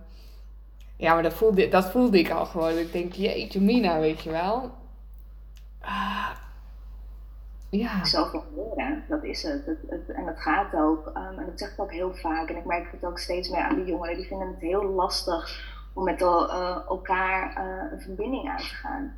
[0.97, 2.77] ja, maar dat voelde, dat voelde ik al gewoon.
[2.77, 4.71] Ik denk, jeetje mina, weet je wel.
[5.81, 6.29] Ah,
[7.77, 8.05] ja.
[8.05, 9.03] zoveel leren.
[9.07, 9.65] Dat is het.
[9.65, 11.07] het, en dat gaat ook.
[11.07, 12.49] Um, en dat zeg ik ook heel vaak.
[12.49, 14.15] En ik merk het ook steeds meer aan de jongeren.
[14.15, 18.63] Die vinden het heel lastig om met el, uh, elkaar uh, een verbinding aan te
[18.63, 19.13] gaan.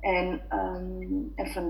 [0.00, 0.40] En,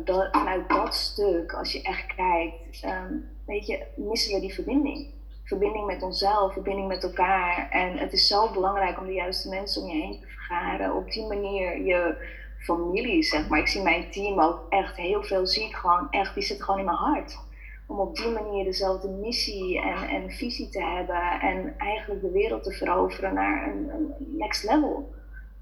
[0.04, 5.16] dat, vanuit dat stuk, als je echt kijkt, um, weet je, missen we die verbinding.
[5.44, 7.68] Verbinding met onszelf, verbinding met elkaar.
[7.70, 10.94] En het is zo belangrijk om de juiste mensen om je heen te vergaren.
[10.94, 12.16] Op die manier je
[12.58, 13.58] familie, zeg maar.
[13.58, 16.80] Ik zie mijn team ook echt heel veel zie ik gewoon echt, die zitten gewoon
[16.80, 17.38] in mijn hart.
[17.86, 22.62] Om op die manier dezelfde missie en, en visie te hebben en eigenlijk de wereld
[22.62, 25.12] te veroveren naar een, een next level.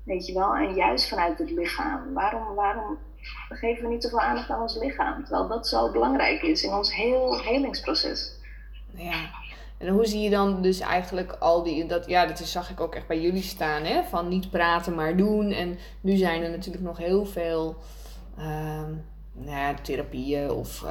[0.03, 0.55] Weet je wel?
[0.55, 2.13] En juist vanuit het lichaam.
[2.13, 2.99] Waarom, waarom
[3.49, 5.25] geven we niet zoveel aandacht aan ons lichaam?
[5.25, 8.41] Terwijl dat zo belangrijk is in ons heel helingsproces.
[8.91, 9.31] Ja,
[9.79, 12.95] en hoe zie je dan dus eigenlijk al die, dat, ja, dat zag ik ook
[12.95, 14.03] echt bij jullie staan, hè?
[14.03, 15.53] Van niet praten, maar doen.
[15.53, 17.77] En nu zijn er natuurlijk nog heel veel
[18.39, 18.45] uh,
[19.33, 20.91] nou ja, therapieën of uh,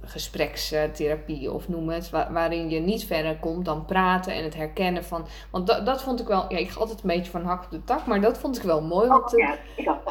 [0.00, 5.26] gesprekstherapieën of noem het, waarin je niet verder komt dan praten en het herkennen van.
[5.50, 7.70] Want dat, dat vond ik wel, ja, ik ga altijd een beetje van hak op
[7.70, 9.08] de tak, maar dat vond ik wel mooi.
[9.08, 10.02] Want, oh, ja, ik dacht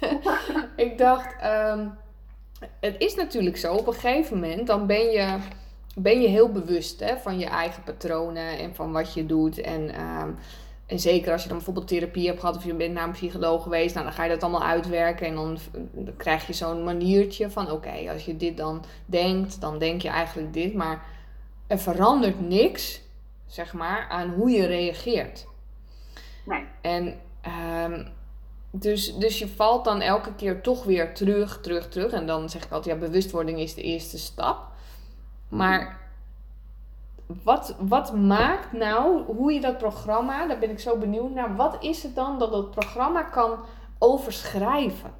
[0.86, 1.98] ik dacht, um,
[2.80, 5.38] het is natuurlijk zo, op een gegeven moment dan ben je
[5.98, 9.60] ben je heel bewust hè, van je eigen patronen en van wat je doet.
[9.60, 10.30] En, ehm,
[10.86, 13.62] en zeker als je dan bijvoorbeeld therapie hebt gehad of je bent naar een psycholoog
[13.62, 15.58] geweest, nou, dan ga je dat allemaal uitwerken en dan,
[15.92, 20.08] dan krijg je zo'n maniertje van oké, als je dit dan denkt, dan denk je
[20.08, 20.74] eigenlijk dit.
[20.74, 21.04] Maar
[21.66, 23.02] er verandert niks,
[23.46, 25.46] zeg maar, aan hoe je reageert.
[26.44, 26.64] Nee.
[26.80, 27.20] En
[27.84, 28.06] um,
[28.70, 32.12] dus, dus je valt dan elke keer toch weer terug, terug, terug.
[32.12, 34.74] En dan zeg ik altijd, ja, bewustwording is de eerste stap.
[35.48, 35.98] Maar
[37.26, 41.76] wat, wat maakt nou hoe je dat programma, daar ben ik zo benieuwd naar, wat
[41.82, 43.58] is het dan dat dat programma kan
[43.98, 45.10] overschrijven?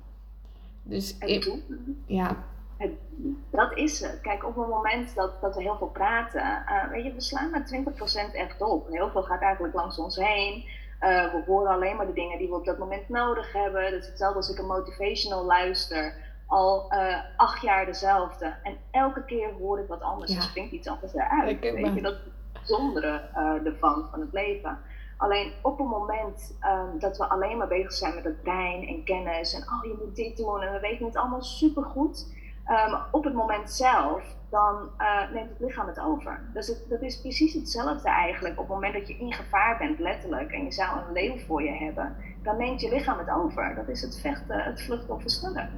[0.82, 1.58] Dus ik,
[2.06, 2.36] ja.
[3.50, 4.20] dat is het.
[4.20, 7.50] Kijk, op het moment dat, dat we heel veel praten, uh, weet je, we slaan
[7.50, 7.70] maar
[8.30, 8.88] 20% echt op.
[8.90, 10.64] Heel veel gaat eigenlijk langs ons heen.
[11.00, 13.90] Uh, we horen alleen maar de dingen die we op dat moment nodig hebben.
[13.90, 16.14] Dat is hetzelfde als ik een motivational luister
[16.46, 18.54] al uh, acht jaar dezelfde.
[18.62, 20.30] En elke keer hoor ik wat anders.
[20.30, 20.36] Ja.
[20.36, 21.60] Er springt iets anders eruit.
[21.60, 24.78] Weet je, dat is het bijzondere uh, ervan, van het leven.
[25.16, 29.04] Alleen op het moment um, dat we alleen maar bezig zijn met het brein en
[29.04, 32.34] kennis en oh je moet dit doen en we weten het allemaal supergoed.
[32.68, 36.40] Um, op het moment zelf, dan uh, neemt het lichaam het over.
[36.52, 38.54] Dus het, dat is precies hetzelfde eigenlijk.
[38.54, 41.62] Op het moment dat je in gevaar bent, letterlijk, en je zou een leeuw voor
[41.62, 43.74] je hebben, dan neemt je lichaam het over.
[43.74, 45.70] Dat is het vechten, het vluchten of versnellen.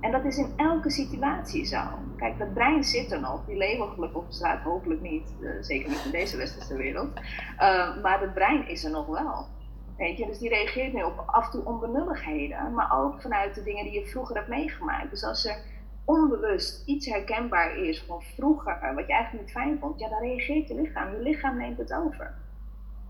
[0.00, 1.82] En dat is in elke situatie zo.
[2.16, 3.44] Kijk, dat brein zit er nog.
[3.46, 5.34] Die leven gelukkig op straat hopelijk niet.
[5.40, 7.08] Uh, zeker niet in deze westerse wereld.
[7.16, 9.46] Uh, maar het brein is er nog wel.
[9.96, 12.74] Weet je, dus die reageert nu op af en toe onbenulligheden.
[12.74, 15.10] Maar ook vanuit de dingen die je vroeger hebt meegemaakt.
[15.10, 15.58] Dus als er
[16.04, 20.68] onbewust iets herkenbaar is van vroeger, wat je eigenlijk niet fijn vond, ja, dan reageert
[20.68, 21.12] je lichaam.
[21.12, 22.34] Je lichaam neemt het over.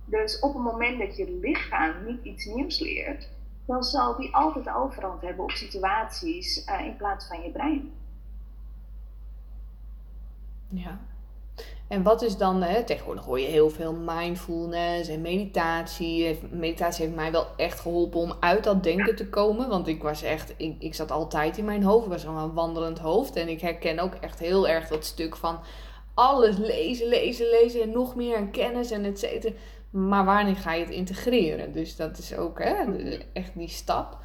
[0.05, 3.29] Dus op het moment dat je lichaam niet iets nieuws leert,
[3.69, 7.93] dan zal die altijd overhand hebben op situaties uh, in plaats van je brein.
[10.69, 10.99] Ja.
[11.89, 16.39] En wat is dan, hè, tegenwoordig hoor je heel veel mindfulness en meditatie.
[16.51, 19.69] Meditatie heeft mij wel echt geholpen om uit dat denken te komen.
[19.69, 22.05] Want ik was echt, ik, ik zat altijd in mijn hoofd.
[22.05, 23.37] Ik was een wandelend hoofd.
[23.37, 25.59] En ik herken ook echt heel erg dat stuk van
[26.19, 27.83] alles lezen, lezen, lezen.
[27.83, 29.55] En nog meer aan kennis en et cetera.
[29.91, 31.73] Maar wanneer ga je het integreren?
[31.73, 32.85] Dus dat is ook hè,
[33.33, 34.19] echt die stap.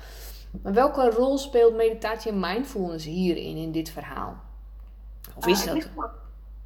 [0.64, 4.36] Maar welke rol speelt meditatie en mindfulness hierin, in dit verhaal?
[5.36, 5.90] Of is uh, dat?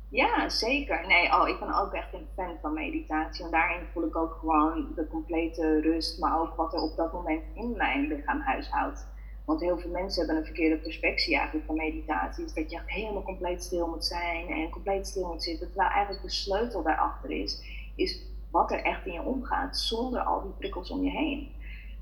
[0.10, 1.08] Ja, zeker.
[1.08, 3.46] Nee, oh, ik ben ook echt een fan van meditatie.
[3.46, 7.14] En daarin voel ik ook gewoon de complete rust, maar ook wat er op dat
[7.14, 9.08] moment in mijn lichaam huishoudt.
[9.48, 12.46] Want heel veel mensen hebben een verkeerde perspectie eigenlijk van meditatie.
[12.46, 15.68] Is dat je helemaal compleet stil moet zijn en compleet stil moet zitten.
[15.68, 17.64] Terwijl eigenlijk de sleutel daarachter is,
[17.96, 21.52] is wat er echt in je omgaat zonder al die prikkels om je heen.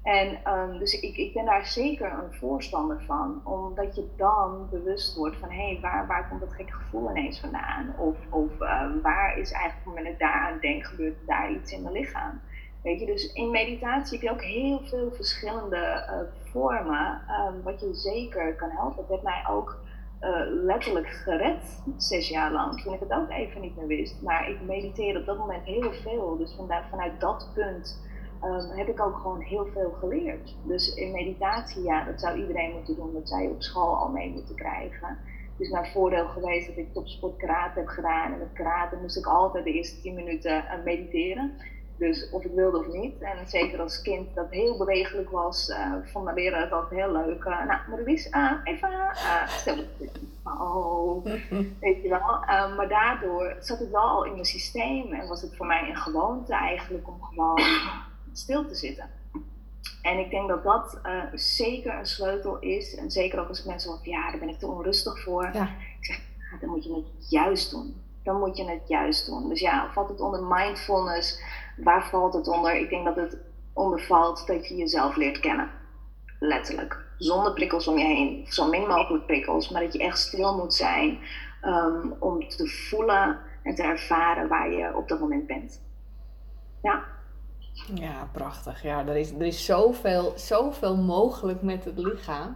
[0.03, 5.15] En um, dus ik, ik ben daar zeker een voorstander van, omdat je dan bewust
[5.15, 7.95] wordt van hé, hey, waar, waar komt dat gekke gevoel ineens vandaan?
[7.97, 11.81] Of, of um, waar is eigenlijk, wanneer ik daar aan denk, gebeurt daar iets in
[11.81, 12.41] mijn lichaam?
[12.86, 18.56] Dus in meditatie heb je ook heel veel verschillende uh, vormen, um, wat je zeker
[18.56, 18.98] kan helpen.
[18.98, 19.80] Het heeft mij ook
[20.21, 24.21] uh, letterlijk gered, zes jaar lang, toen ik het ook even niet meer wist.
[24.21, 26.38] Maar ik mediteerde op dat moment heel veel.
[26.38, 26.56] Dus
[26.89, 28.02] vanuit dat punt
[28.43, 30.56] um, heb ik ook gewoon heel veel geleerd.
[30.63, 33.13] Dus in meditatie, ja, dat zou iedereen moeten doen.
[33.13, 35.17] Dat je op school al mee moeten krijgen.
[35.52, 38.34] Het is mijn voordeel geweest dat ik topsport karate heb gedaan.
[38.34, 41.58] En met karate moest ik altijd de eerste 10 minuten uh, mediteren.
[41.97, 43.21] Dus of ik wilde of niet.
[43.21, 47.12] En zeker als kind dat heel bewegelijk was, uh, vond mijn leraar het altijd heel
[47.12, 47.43] leuk.
[47.43, 48.89] Uh, nou, Maurice, uh, even
[49.47, 49.84] stil.
[50.43, 51.25] Oh,
[51.79, 52.19] weet je wel.
[52.75, 55.95] maar daardoor zat het wel al in mijn systeem en was het voor mij een
[55.95, 57.62] gewoonte eigenlijk om gewoon
[58.34, 59.10] stil te zitten.
[60.01, 60.99] En ik denk dat dat
[61.34, 62.95] zeker een sleutel is.
[62.95, 65.49] En zeker ook als mensen zeggen, ja, daar ben ik te onrustig voor.
[65.53, 65.63] Ja.
[65.99, 66.19] Ik zeg,
[66.60, 68.01] dan moet je het juist doen.
[68.23, 69.49] Dan moet je het juist doen.
[69.49, 71.39] Dus ja, valt het onder mindfulness?
[71.78, 72.76] Waar valt het onder?
[72.76, 73.38] Ik denk dat het
[73.74, 75.70] onder valt dat je jezelf leert kennen.
[76.40, 77.04] letterlijk.
[77.18, 78.46] Zonder prikkels om je heen.
[78.50, 81.20] Zo min mogelijk prikkels, maar dat je echt stil moet zijn
[81.64, 85.82] um, om te voelen en te ervaren waar je op dat moment bent.
[86.82, 87.04] Ja.
[87.94, 88.82] Ja, prachtig.
[88.82, 92.56] Ja, er is, er is zoveel, zoveel mogelijk met het lichaam.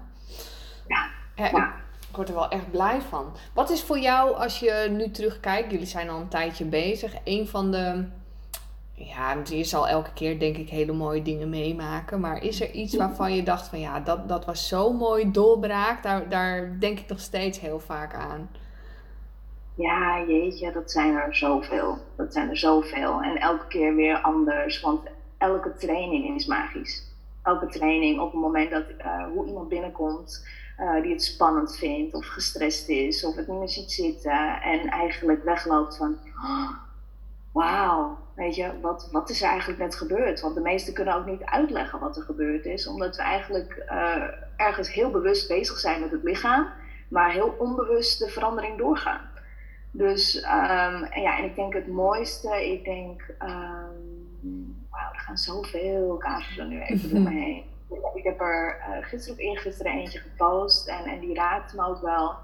[0.88, 1.10] Ja.
[1.36, 1.74] ja.
[2.10, 3.36] Ik word er wel echt blij van.
[3.54, 7.48] Wat is voor jou, als je nu terugkijkt, jullie zijn al een tijdje bezig, een
[7.48, 8.06] van de.
[9.00, 12.20] Ja, je zal elke keer denk ik hele mooie dingen meemaken.
[12.20, 16.04] Maar is er iets waarvan je dacht van ja, dat, dat was zo mooi doorbraak.
[16.04, 18.50] Daar, daar denk ik nog steeds heel vaak aan.
[19.76, 21.98] Ja, jeetje, dat zijn er zoveel.
[22.16, 23.22] Dat zijn er zoveel.
[23.22, 24.82] En elke keer weer anders.
[24.82, 25.02] Want
[25.38, 27.04] elke training is magisch.
[27.44, 30.48] Elke training op het moment dat uh, hoe iemand binnenkomt
[30.80, 34.88] uh, die het spannend vindt of gestrest is of het niet meer ziet zitten en
[34.88, 36.72] eigenlijk wegloopt van oh,
[37.52, 40.42] wauw, weet je, wat, wat is er eigenlijk net gebeurd?
[40.42, 44.24] Want de meesten kunnen ook niet uitleggen wat er gebeurd is, omdat we eigenlijk uh,
[44.56, 46.68] ergens heel bewust bezig zijn met het lichaam,
[47.10, 49.22] maar heel onbewust de verandering doorgaan.
[49.92, 55.38] Dus um, en ja, en ik denk het mooiste, ik denk, um, wauw, er gaan
[55.38, 57.64] zoveel casussen nu even door me heen.
[58.14, 62.02] Ik heb er uh, gisteren of eergisteren eentje gepost en, en die raakt me ook
[62.02, 62.36] wel.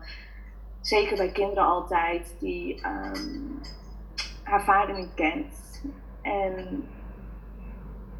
[0.81, 3.59] Zeker bij kinderen altijd die um,
[4.43, 5.64] haar vader niet kent.
[6.25, 6.87] En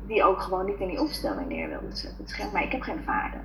[0.08, 2.26] die ook gewoon niet in die opstelling neer wilde zetten.
[2.26, 3.42] Het maar ik heb geen vader.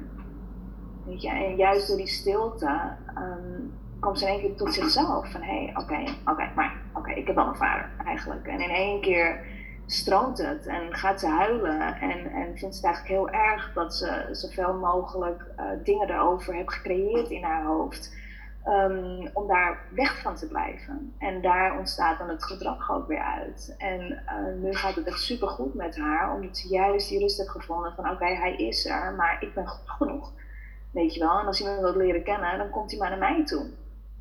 [1.04, 1.28] Weet je?
[1.28, 5.30] En juist door die stilte um, komt ze in één keer tot zichzelf.
[5.30, 8.46] Van hé, hey, oké, oké, maar oké, ik heb wel een vader eigenlijk.
[8.46, 9.44] En in één keer
[9.86, 13.94] stroomt het en gaat ze huilen en, en vindt ze het eigenlijk heel erg dat
[13.94, 18.18] ze zoveel mogelijk uh, dingen erover heeft gecreëerd in haar hoofd.
[18.66, 21.14] Um, om daar weg van te blijven.
[21.18, 23.74] En daar ontstaat dan het gedrag ook weer uit.
[23.78, 27.38] En uh, nu gaat het echt super goed met haar, omdat ze juist die rust
[27.38, 30.32] heeft gevonden van oké, hij is er, maar ik ben goed genoeg.
[30.92, 33.44] Weet je wel, en als me wil leren kennen, dan komt hij maar naar mij
[33.44, 33.70] toe.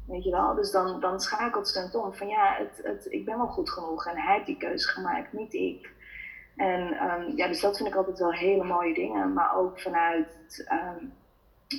[0.06, 0.56] Weet je wel?
[0.56, 3.70] Dus dan, dan schakelt ze het om van ja, het, het, ik ben wel goed
[3.70, 5.94] genoeg en hij heeft die keuze gemaakt, niet ik.
[6.56, 9.34] En um, ja, dus dat vind ik altijd wel hele mooie dingen.
[9.34, 11.14] Maar ook vanuit um,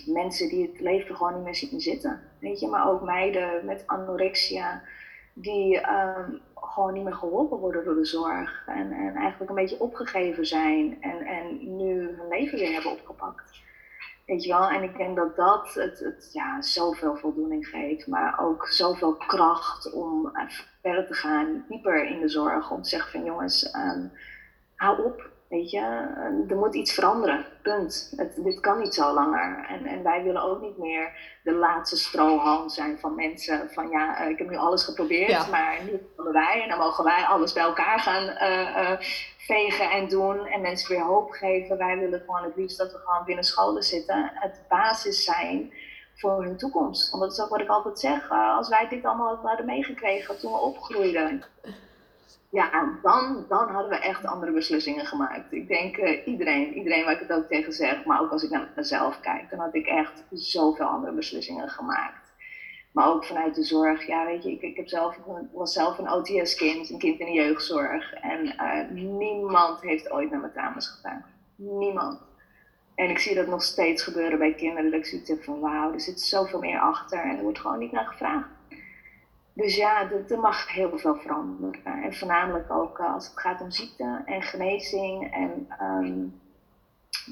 [0.06, 2.20] mensen die het leven gewoon niet meer zien zitten.
[2.38, 4.82] Weet je, maar ook meiden met anorexia
[5.32, 8.62] die um, gewoon niet meer geholpen worden door de zorg.
[8.66, 13.58] En, en eigenlijk een beetje opgegeven zijn en, en nu hun leven weer hebben opgepakt.
[14.26, 18.66] Weet je wel, en ik denk dat dat het, ja, zoveel voldoening geeft, maar ook
[18.68, 20.42] zoveel kracht om uh,
[20.82, 22.70] verder te gaan, dieper in de zorg.
[22.70, 24.12] Om te zeggen van jongens, um,
[24.74, 25.80] hou op, weet je,
[26.48, 28.12] er moet iets veranderen, punt.
[28.16, 29.66] Het, dit kan niet zo langer.
[29.68, 34.22] En, en wij willen ook niet meer de laatste strohalm zijn van mensen van ja,
[34.22, 35.46] uh, ik heb nu alles geprobeerd, ja.
[35.46, 39.00] maar nu willen wij en dan mogen wij alles bij elkaar gaan uh,
[39.38, 41.78] vegen en doen en mensen weer hoop geven.
[41.78, 44.30] Wij willen gewoon het liefst dat we gewoon binnen scholen zitten.
[44.34, 45.72] Het basis zijn
[46.14, 47.10] voor hun toekomst.
[47.10, 48.30] Want dat is ook wat ik altijd zeg.
[48.30, 51.44] Uh, als wij dit allemaal hadden meegekregen toen we opgroeiden.
[52.50, 55.52] Ja, dan, dan hadden we echt andere beslissingen gemaakt.
[55.52, 58.50] Ik denk uh, iedereen, iedereen waar ik het ook tegen zeg, maar ook als ik
[58.50, 62.32] naar mezelf kijk, dan had ik echt zoveel andere beslissingen gemaakt.
[62.92, 64.06] Maar ook vanuit de zorg.
[64.06, 65.18] Ja, weet je, ik, ik heb zelf,
[65.52, 68.12] was zelf een OTS-kind, een kind in de jeugdzorg.
[68.12, 71.24] En uh, niemand heeft ooit naar mijn dames gedaan.
[71.56, 72.20] Niemand.
[72.94, 74.90] En ik zie dat nog steeds gebeuren bij kinderen.
[74.90, 77.18] Dat ik zoiets heb van wauw, er zit zoveel meer achter.
[77.18, 78.48] En er wordt gewoon niet naar gevraagd.
[79.52, 81.84] Dus ja, er mag heel veel veranderen.
[81.84, 86.40] En voornamelijk ook uh, als het gaat om ziekte en genezing en um,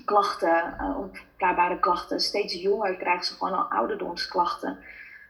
[0.05, 2.21] klachten, uh, onverklaarbare klachten.
[2.21, 4.79] Steeds jonger krijgen ze gewoon al ouderdomsklachten.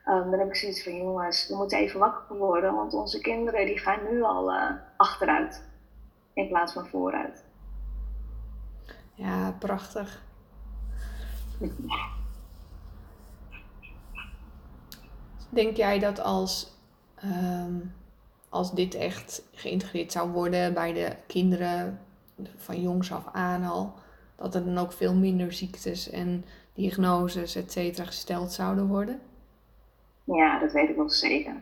[0.08, 3.66] Um, dan heb ik zoiets van, jongens, we moeten even wakker worden, want onze kinderen
[3.66, 5.64] die gaan nu al uh, achteruit
[6.32, 7.44] in plaats van vooruit.
[9.14, 10.22] Ja, prachtig.
[15.50, 16.77] Denk jij dat als,
[17.24, 17.92] um,
[18.48, 22.00] als dit echt geïntegreerd zou worden bij de kinderen
[22.56, 23.92] van jongs af aan al,
[24.36, 29.20] dat er dan ook veel minder ziektes en diagnoses, et cetera, gesteld zouden worden?
[30.24, 31.54] Ja, dat weet ik wel zeker.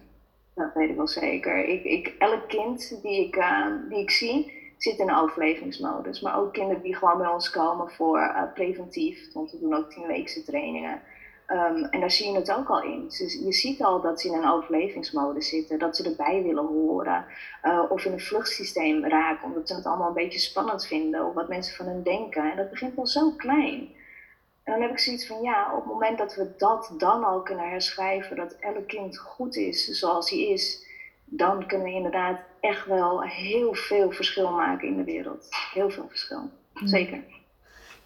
[0.55, 1.69] Dat weet ik wel zeker.
[1.69, 6.21] Ik, ik, elk kind die ik, uh, die ik zie, zit in een overlevingsmodus.
[6.21, 9.33] Maar ook kinderen die gewoon bij ons komen voor uh, preventief.
[9.33, 11.01] Want we doen ook tienweekse trainingen.
[11.49, 13.05] Um, en daar zie je het ook al in.
[13.19, 17.25] Dus je ziet al dat ze in een overlevingsmodus zitten, dat ze erbij willen horen,
[17.65, 21.35] uh, of in een vluchtsysteem raken, omdat ze het allemaal een beetje spannend vinden, of
[21.35, 22.51] wat mensen van hen denken.
[22.51, 23.95] En dat begint al zo klein.
[24.63, 27.43] En dan heb ik zoiets van, ja, op het moment dat we dat dan al
[27.43, 30.87] kunnen herschrijven, dat elk kind goed is zoals hij is,
[31.25, 35.47] dan kunnen we inderdaad echt wel heel veel verschil maken in de wereld.
[35.73, 36.51] Heel veel verschil,
[36.85, 37.25] zeker.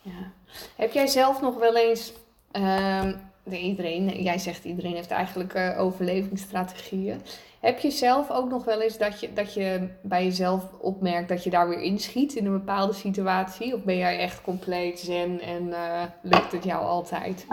[0.03, 0.33] Ja.
[0.77, 2.13] Heb jij zelf nog wel eens,
[2.51, 7.21] ehm, iedereen, jij zegt iedereen heeft eigenlijk uh, overlevingsstrategieën.
[7.61, 11.45] Heb je zelf ook nog wel eens dat je, dat je bij jezelf opmerkt dat
[11.45, 13.75] je daar weer inschiet in een bepaalde situatie?
[13.75, 17.47] Of ben jij echt compleet zen en uh, lukt het jou altijd?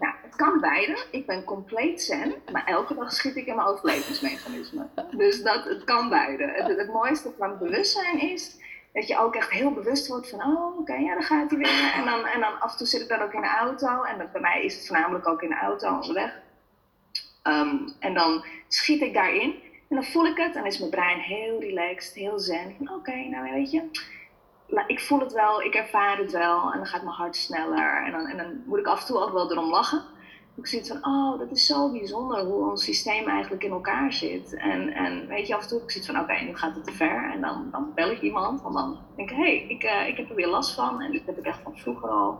[0.00, 1.06] Ja, het kan beide.
[1.10, 4.86] Ik ben compleet zen, maar elke dag schiet ik in mijn overlevingsmechanisme.
[5.16, 6.52] Dus dat, het kan beide.
[6.56, 8.56] Het, het mooiste van bewustzijn is
[8.92, 11.92] dat je ook echt heel bewust wordt van, oh oké, ja, dan gaat hij weer.
[11.94, 14.02] En dan, en dan af en toe zit ik dan ook in de auto.
[14.02, 16.32] En bij mij is het voornamelijk ook in de auto onderweg.
[17.44, 19.54] Um, en dan schiet ik daarin.
[19.88, 20.56] En dan voel ik het.
[20.56, 22.76] En is mijn brein heel relaxed, heel zen.
[22.96, 23.82] Oké, nou weet je,
[24.86, 26.72] ik voel het wel, ik ervaar het wel.
[26.72, 28.04] En dan gaat mijn hart sneller.
[28.04, 30.16] En dan, en dan moet ik af en toe ook wel erom lachen
[30.58, 34.54] ik zie van, oh, dat is zo bijzonder hoe ons systeem eigenlijk in elkaar zit.
[34.54, 36.92] En, en weet je, af en toe ik zit van, oké, nu gaat het te
[36.92, 37.30] ver.
[37.32, 40.16] En dan, dan bel ik iemand, want dan denk ik, hé, hey, ik, uh, ik
[40.16, 41.00] heb er weer last van.
[41.00, 42.38] En dit heb ik echt van vroeger al.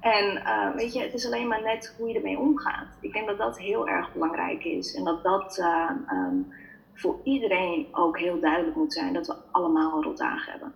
[0.00, 2.88] En uh, weet je, het is alleen maar net hoe je ermee omgaat.
[3.00, 4.94] Ik denk dat dat heel erg belangrijk is.
[4.94, 6.52] En dat dat uh, um,
[6.94, 10.74] voor iedereen ook heel duidelijk moet zijn, dat we allemaal rotdagen hebben.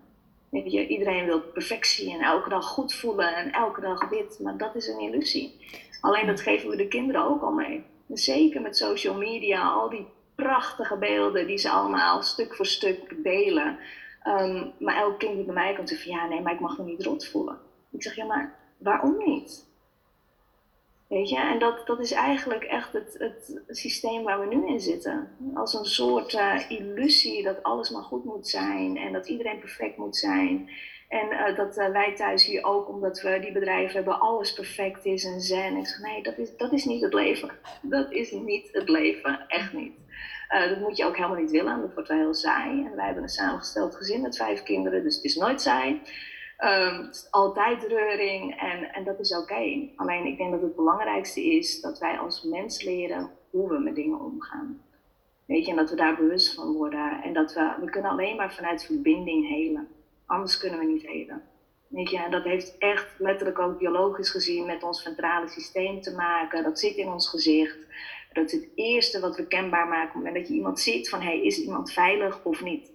[0.48, 4.56] Weet je, iedereen wil perfectie en elke dag goed voelen en elke dag dit, maar
[4.56, 5.56] dat is een illusie.
[6.04, 7.84] Alleen dat geven we de kinderen ook al mee.
[8.08, 13.78] Zeker met social media, al die prachtige beelden die ze allemaal stuk voor stuk delen.
[14.26, 16.78] Um, maar elk kind die bij mij komt zegt van ja, nee, maar ik mag
[16.78, 17.58] me niet rot voelen.
[17.90, 19.66] Ik zeg ja, maar waarom niet?
[21.08, 24.80] Weet je, en dat, dat is eigenlijk echt het, het systeem waar we nu in
[24.80, 25.28] zitten.
[25.54, 29.96] Als een soort uh, illusie dat alles maar goed moet zijn en dat iedereen perfect
[29.96, 30.70] moet zijn.
[31.08, 35.04] En uh, dat uh, wij thuis hier ook, omdat we die bedrijven hebben, alles perfect
[35.04, 35.76] is en zen.
[35.76, 37.50] Ik zeg, nee, dat is, dat is niet het leven.
[37.82, 39.92] Dat is niet het leven, echt niet.
[40.54, 42.84] Uh, dat moet je ook helemaal niet willen, dat wordt wel heel saai.
[42.84, 46.00] En wij hebben een samengesteld gezin met vijf kinderen, dus het is nooit saai.
[46.58, 49.88] Um, het is altijd reuring en, en dat is oké.
[49.96, 53.94] Alleen ik denk dat het belangrijkste is dat wij als mens leren hoe we met
[53.94, 54.82] dingen omgaan.
[55.46, 57.22] Weet je, en dat we daar bewust van worden.
[57.22, 59.88] En dat we, we kunnen alleen maar vanuit verbinding helen.
[60.26, 61.42] Anders kunnen we niet helen.
[61.88, 66.62] Weet je, dat heeft echt letterlijk ook biologisch gezien met ons ventrale systeem te maken.
[66.62, 67.78] Dat zit in ons gezicht.
[68.32, 71.08] Dat is het eerste wat we kenbaar maken op het moment dat je iemand ziet
[71.08, 72.92] van hey, is iemand veilig of niet.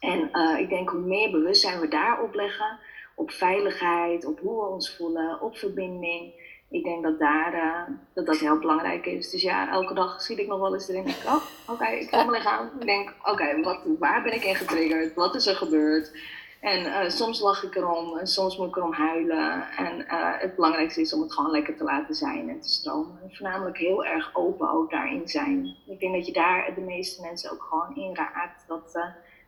[0.00, 2.78] En uh, ik denk hoe meer bewustzijn we daarop leggen,
[3.14, 6.46] op veiligheid, op hoe we ons voelen, op verbinding.
[6.70, 9.30] Ik denk dat daar, uh, dat, dat heel belangrijk is.
[9.30, 11.06] Dus ja, elke dag zie ik nog wel eens erin.
[11.06, 12.70] Ik oh, oké, ik ga mijn lichaam.
[12.80, 13.62] Ik denk, oké, okay,
[13.98, 15.14] waar ben ik in getriggerd?
[15.14, 16.12] Wat is er gebeurd?
[16.60, 19.68] En uh, soms lach ik erom en soms moet ik erom huilen.
[19.76, 23.18] En uh, het belangrijkste is om het gewoon lekker te laten zijn en te stromen.
[23.22, 25.76] En voornamelijk heel erg open ook daarin zijn.
[25.86, 28.64] Ik denk dat je daar de meeste mensen ook gewoon in raakt.
[28.66, 28.92] Dat,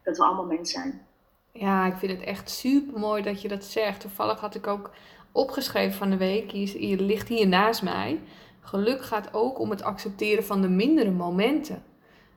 [0.02, 1.06] dat we allemaal mens zijn.
[1.52, 4.00] Ja, ik vind het echt super mooi dat je dat zegt.
[4.00, 4.90] Toevallig had ik ook
[5.32, 8.20] opgeschreven van de week, hier, hier ligt hier naast mij.
[8.60, 11.82] Geluk gaat ook om het accepteren van de mindere momenten.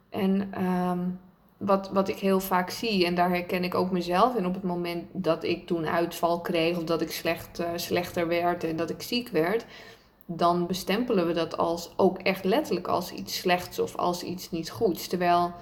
[0.10, 1.20] En um,
[1.58, 4.64] wat, wat ik heel vaak zie, en daar herken ik ook mezelf in op het
[4.64, 8.90] moment dat ik toen uitval kreeg of dat ik slecht, uh, slechter werd en dat
[8.90, 9.66] ik ziek werd,
[10.26, 14.72] dan bestempelen we dat als ook echt letterlijk als iets slechts of als iets niet
[14.72, 15.08] goeds.
[15.08, 15.54] Terwijl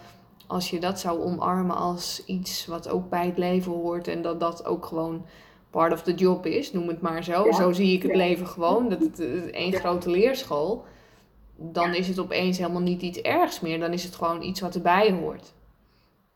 [0.48, 4.40] als je dat zou omarmen als iets wat ook bij het leven hoort en dat
[4.40, 5.26] dat ook gewoon
[5.72, 7.52] part of the job is, noem het maar zo.
[7.52, 9.20] Zo zie ik het leven gewoon, dat het
[9.52, 10.86] één grote leerschool.
[11.56, 14.76] Dan is het opeens helemaal niet iets ergs meer, dan is het gewoon iets wat
[14.76, 15.54] erbij hoort.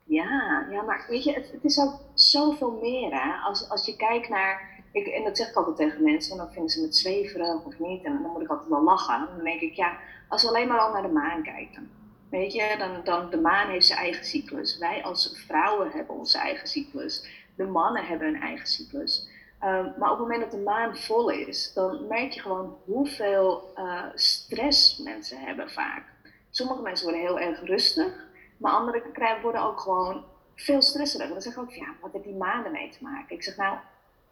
[0.04, 3.12] Ja, ja maar weet je, het, het is ook zoveel meer.
[3.12, 3.32] Hè?
[3.48, 6.70] Als, als je kijkt naar, ik, en dat zeg ik altijd tegen mensen, dan vinden
[6.70, 8.04] ze het zweverig of niet.
[8.04, 9.28] En dan moet ik altijd wel lachen.
[9.36, 9.98] Dan denk ik, ja,
[10.30, 11.90] als we alleen maar al naar de maan kijken.
[12.30, 14.78] Weet je, dan, dan de maan heeft zijn eigen cyclus.
[14.78, 17.28] Wij als vrouwen hebben onze eigen cyclus.
[17.56, 19.28] De mannen hebben een eigen cyclus.
[19.64, 23.74] Um, maar op het moment dat de maan vol is, dan merk je gewoon hoeveel
[23.78, 26.04] uh, stress mensen hebben vaak.
[26.50, 28.14] Sommige mensen worden heel erg rustig.
[28.58, 30.24] Maar anderen worden ook gewoon
[30.56, 31.34] veel stresseriger.
[31.34, 33.36] Dan zeggen ook, ja, wat heeft die maan ermee te maken?
[33.36, 33.78] Ik zeg nou,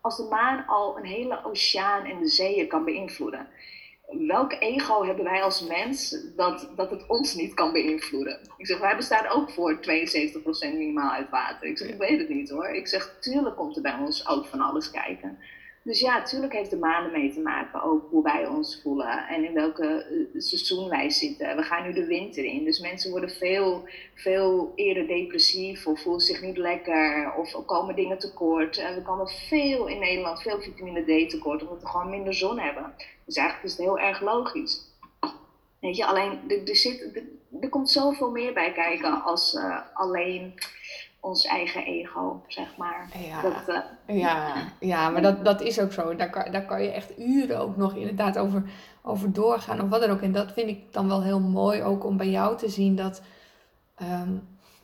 [0.02, 3.48] als de maan al een hele oceaan en de zeeën kan beïnvloeden,
[4.08, 8.40] welk ego hebben wij als mens dat, dat het ons niet kan beïnvloeden?
[8.58, 9.80] Ik zeg, wij bestaan ook voor 72%
[10.62, 11.68] minimaal uit water.
[11.68, 12.68] Ik zeg, ik weet het niet hoor.
[12.68, 15.38] Ik zeg, tuurlijk komt er bij ons ook van alles kijken.
[15.84, 19.44] Dus ja, natuurlijk heeft de maan ermee te maken, ook hoe wij ons voelen en
[19.44, 21.56] in welke eh, seizoen wij zitten.
[21.56, 26.22] We gaan nu de winter in, dus mensen worden veel, veel eerder depressief of voelen
[26.22, 28.78] zich niet lekker of komen dingen tekort.
[28.78, 32.60] En we komen veel in Nederland, veel vitamine D tekort, omdat we gewoon minder zon
[32.60, 32.94] hebben.
[33.26, 34.92] Dus eigenlijk is het heel erg logisch.
[35.80, 37.22] Weet je, alleen er, zit,
[37.62, 40.54] er, komt zoveel meer bij kijken als uh, alleen
[41.24, 43.10] ons eigen ego, zeg maar.
[43.28, 44.54] Ja, Dat, eh, ja,
[44.94, 46.16] ja maar dat, dat is ook zo.
[46.16, 48.64] Daar kan, daar kan je echt uren ook nog inderdaad over,
[49.02, 50.22] over doorgaan of wat dan ook.
[50.22, 53.22] En dat vind ik dan wel heel mooi ook om bij jou te zien dat...
[53.96, 54.32] ehm,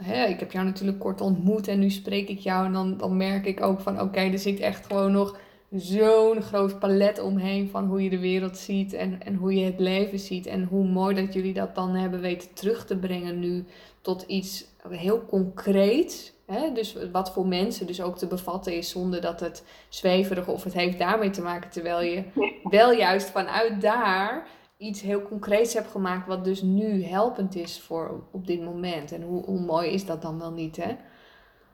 [0.03, 3.17] hè, ik heb jou natuurlijk kort ontmoet en nu spreek ik jou en dan, dan
[3.17, 5.37] merk ik ook van oké, er zit echt gewoon nog
[5.71, 9.79] zo'n groot palet omheen van hoe je de wereld ziet en, en hoe je het
[9.79, 10.45] leven ziet.
[10.45, 13.65] En hoe mooi dat jullie dat dan hebben weten terug te brengen nu
[14.01, 16.33] tot iets heel concreets.
[16.45, 16.71] Hè?
[16.71, 20.73] Dus wat voor mensen dus ook te bevatten is zonder dat het zweverig of het
[20.73, 21.69] heeft daarmee te maken.
[21.69, 22.23] Terwijl je
[22.63, 28.23] wel juist vanuit daar iets heel concreets hebt gemaakt wat dus nu helpend is voor
[28.31, 29.11] op dit moment.
[29.11, 30.95] En hoe, hoe mooi is dat dan wel niet hè?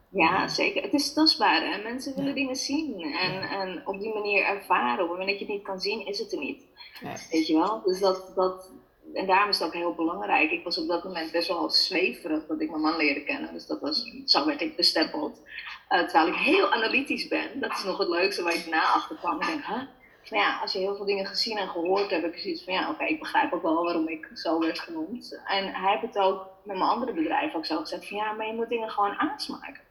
[0.09, 0.81] Ja, zeker.
[0.83, 2.35] Het is tastbaar en mensen willen Ja.
[2.35, 3.61] dingen zien en, Ja.
[3.61, 4.93] en op die manier ervaren.
[5.03, 6.63] Op het moment dat je het niet kan zien, is het er niet.
[7.01, 7.13] Ja.
[7.31, 7.81] Weet je wel?
[7.85, 8.71] Dus dat, dat,
[9.15, 10.51] en daarom is het ook heel belangrijk.
[10.51, 13.53] Ik was op dat moment best wel zweverig dat ik mijn man leerde kennen.
[13.53, 15.41] Dus dat was, zo werd ik bestempeld.
[15.87, 17.59] Eh, terwijl ik heel analytisch ben.
[17.59, 19.41] Dat is nog het leukste waar ik na achter kwam.
[19.41, 19.81] Ik denk, huh?
[20.29, 22.73] Maar ja, als je heel veel dingen gezien en gehoord hebt, heb ik zoiets van
[22.73, 25.41] ja, oké, ik begrijp ook wel waarom ik zo werd genoemd.
[25.45, 28.47] En hij heeft het ook met mijn andere bedrijf ook zo gezegd van ja, maar
[28.47, 29.83] je moet dingen gewoon aansmaken.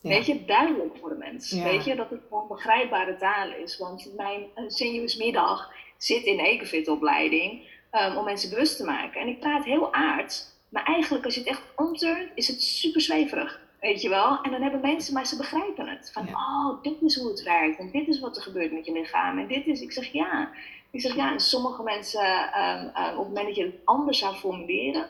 [0.00, 0.08] Ja.
[0.08, 1.50] Weet je, duidelijk voor de mens.
[1.50, 1.62] Ja.
[1.62, 3.78] Weet je, dat het gewoon begrijpbare taal is.
[3.78, 4.46] Want mijn
[4.78, 9.20] uh, Middag zit in Ecofit-opleiding um, om mensen bewust te maken.
[9.20, 13.00] En ik praat heel aard, maar eigenlijk als je het echt omturnt, is het super
[13.00, 13.60] zweverig.
[13.80, 14.40] Weet je wel?
[14.42, 16.10] En dan hebben mensen, maar ze begrijpen het.
[16.12, 16.32] Van, Ja.
[16.32, 17.78] oh, dit is hoe het werkt.
[17.78, 19.38] En dit is wat er gebeurt met je lichaam.
[19.38, 20.50] En dit is, ik zeg ja.
[20.90, 24.18] Ik zeg ja, en sommige mensen, um, um, op het moment dat je het anders
[24.18, 25.06] zou formuleren,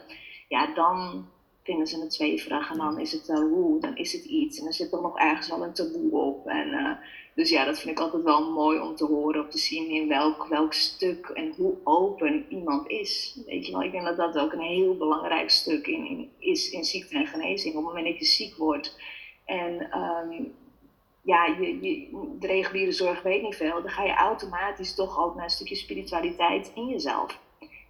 [0.47, 1.27] ja, dan
[1.63, 2.71] vinden ze het zweverig.
[2.71, 4.57] En dan is het, uh, woe, dan is het iets.
[4.57, 6.47] En dan zit er nog ergens wel een taboe op.
[6.47, 6.91] En, uh,
[7.37, 10.07] dus ja, dat vind ik altijd wel mooi om te horen, om te zien in
[10.07, 13.39] welk, welk stuk en hoe open iemand is.
[13.45, 16.83] Weet je wel, ik denk dat dat ook een heel belangrijk stuk in, is in
[16.83, 17.75] ziekte en genezing.
[17.75, 18.99] Op het moment dat je ziek wordt
[19.45, 20.53] en um,
[21.21, 22.09] ja, je, je,
[22.39, 25.75] de reguliere zorg weet niet veel, dan ga je automatisch toch ook naar een stukje
[25.75, 27.39] spiritualiteit in jezelf.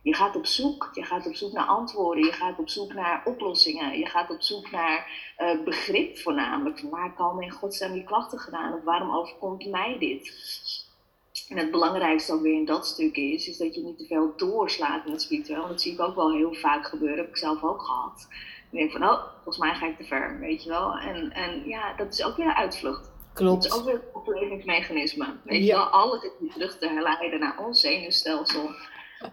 [0.08, 3.22] Je gaat op zoek, je gaat op zoek naar antwoorden, je gaat op zoek naar
[3.26, 6.82] oplossingen, je gaat op zoek naar uh, begrip voornamelijk.
[6.89, 10.32] Waar komen in godsnaam die klachten gedaan of waarom overkomt mij dit?
[11.49, 14.34] En het belangrijkste ook weer in dat stuk is, is dat je niet te veel
[14.38, 15.68] doorslaat in het spiritueel.
[15.68, 18.28] Dat zie ik ook wel heel vaak gebeuren, heb ik zelf ook gehad.
[18.72, 20.97] Ik denk van, oh, volgens mij ga ik te ver, weet je wel.
[20.97, 23.12] En, en ja, dat is ook weer uitvlucht.
[23.34, 23.64] Klopt.
[23.64, 25.36] Dat is ook weer een overlevingsmechanisme.
[25.43, 25.66] Weet ja.
[25.66, 28.70] je wel, alles is terug te herleiden naar ons zenuwstelsel.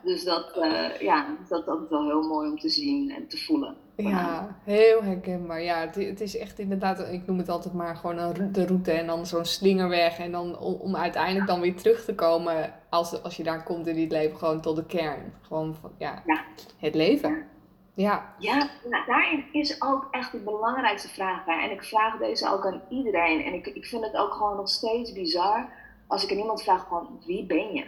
[0.03, 3.37] Dus dat, uh, ja, dat is altijd wel heel mooi om te zien en te
[3.39, 3.77] voelen.
[3.97, 5.63] Ja, heel herkenbaar.
[5.63, 8.93] Ja, het, het, is echt inderdaad, ik noem het altijd maar gewoon een, de route
[8.93, 10.19] en dan zo'n slingerweg.
[10.19, 13.87] En dan om, om, uiteindelijk dan weer terug te komen, als, als je daar komt
[13.87, 15.33] in dit leven, gewoon tot de kern.
[15.41, 16.45] Gewoon van, ja, ja.
[16.79, 17.47] het leven.
[17.95, 18.35] Ja.
[18.39, 21.63] Ja, nou, daarin is ook echt de belangrijkste vraag bij.
[21.65, 23.45] En ik vraag deze ook aan iedereen.
[23.45, 25.69] En ik, ik vind het ook gewoon nog steeds bizar
[26.07, 27.85] als ik aan iemand vraag gewoon, wie ben je?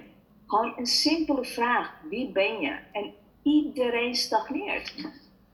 [0.46, 2.78] Gewoon een simpele vraag, wie ben je?
[2.92, 4.94] En iedereen stagneert.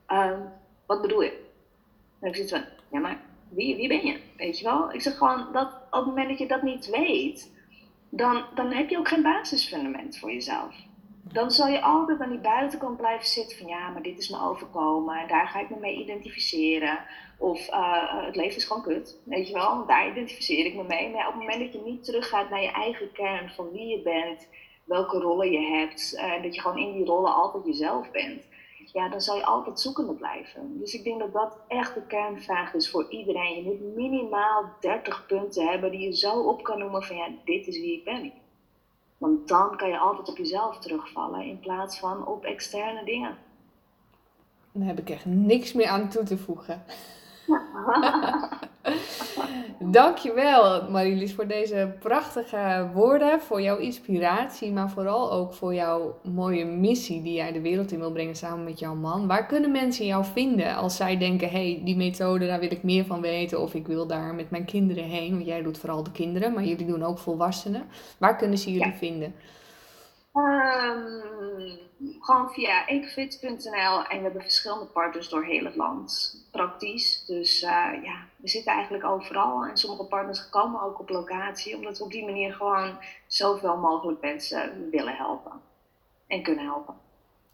[0.09, 0.53] Um,
[0.87, 1.41] wat bedoel je?
[2.21, 4.21] En ik zit van, ja maar wie, wie ben je?
[4.37, 4.93] Weet je wel?
[4.93, 7.51] Ik zeg gewoon, dat op het moment dat je dat niet weet,
[8.09, 10.75] dan, dan heb je ook geen basisfundament voor jezelf.
[11.23, 14.41] Dan zal je altijd aan die buitenkant blijven zitten van ja, maar dit is me
[14.41, 16.99] overkomen en daar ga ik me mee identificeren.
[17.39, 21.11] Of uh, het leven is gewoon kut, weet je wel, daar identificeer ik me mee.
[21.11, 24.03] Maar op het moment dat je niet teruggaat naar je eigen kern van wie je
[24.03, 24.49] bent,
[24.85, 28.43] welke rollen je hebt, en uh, dat je gewoon in die rollen altijd jezelf bent,
[28.93, 30.79] ja, dan zal je altijd zoekende blijven.
[30.79, 33.57] Dus ik denk dat dat echt de kernvraag is voor iedereen.
[33.57, 37.67] Je moet minimaal 30 punten hebben die je zo op kan noemen van ja, dit
[37.67, 38.33] is wie ik ben.
[39.19, 43.37] Want dan kan je altijd op jezelf terugvallen in plaats van op externe dingen.
[44.73, 46.85] Daar heb ik echt niks meer aan toe te voegen.
[49.99, 56.65] Dankjewel Marilies voor deze prachtige woorden, voor jouw inspiratie, maar vooral ook voor jouw mooie
[56.65, 59.27] missie die jij de wereld in wil brengen samen met jouw man.
[59.27, 62.83] Waar kunnen mensen jou vinden als zij denken, hé, hey, die methode, daar wil ik
[62.83, 66.03] meer van weten of ik wil daar met mijn kinderen heen, want jij doet vooral
[66.03, 67.83] de kinderen, maar jullie doen ook volwassenen.
[68.19, 68.97] Waar kunnen ze jullie ja.
[68.97, 69.35] vinden?
[70.35, 71.79] Um,
[72.21, 76.37] gewoon via ecofit.nl en we hebben verschillende partners door heel het land.
[76.51, 77.25] Praktisch.
[77.27, 77.71] Dus uh,
[78.03, 82.11] ja, we zitten eigenlijk overal en sommige partners komen ook op locatie, omdat we op
[82.11, 85.53] die manier gewoon zoveel mogelijk mensen willen helpen
[86.27, 86.95] en kunnen helpen.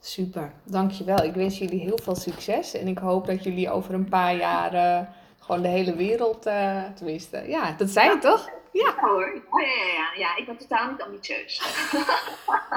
[0.01, 1.25] Super, dankjewel.
[1.25, 5.17] Ik wens jullie heel veel succes en ik hoop dat jullie over een paar jaar
[5.49, 8.21] gewoon de hele wereld, uh, tenminste, ja, dat zei je ja.
[8.21, 8.51] toch?
[8.73, 8.95] Ja.
[8.97, 11.63] ja hoor, ja, ja, ja, ik ben totaal niet ambitieus.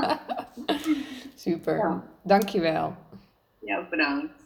[1.35, 2.95] Super, dankjewel.
[3.59, 4.40] Ja, bedankt.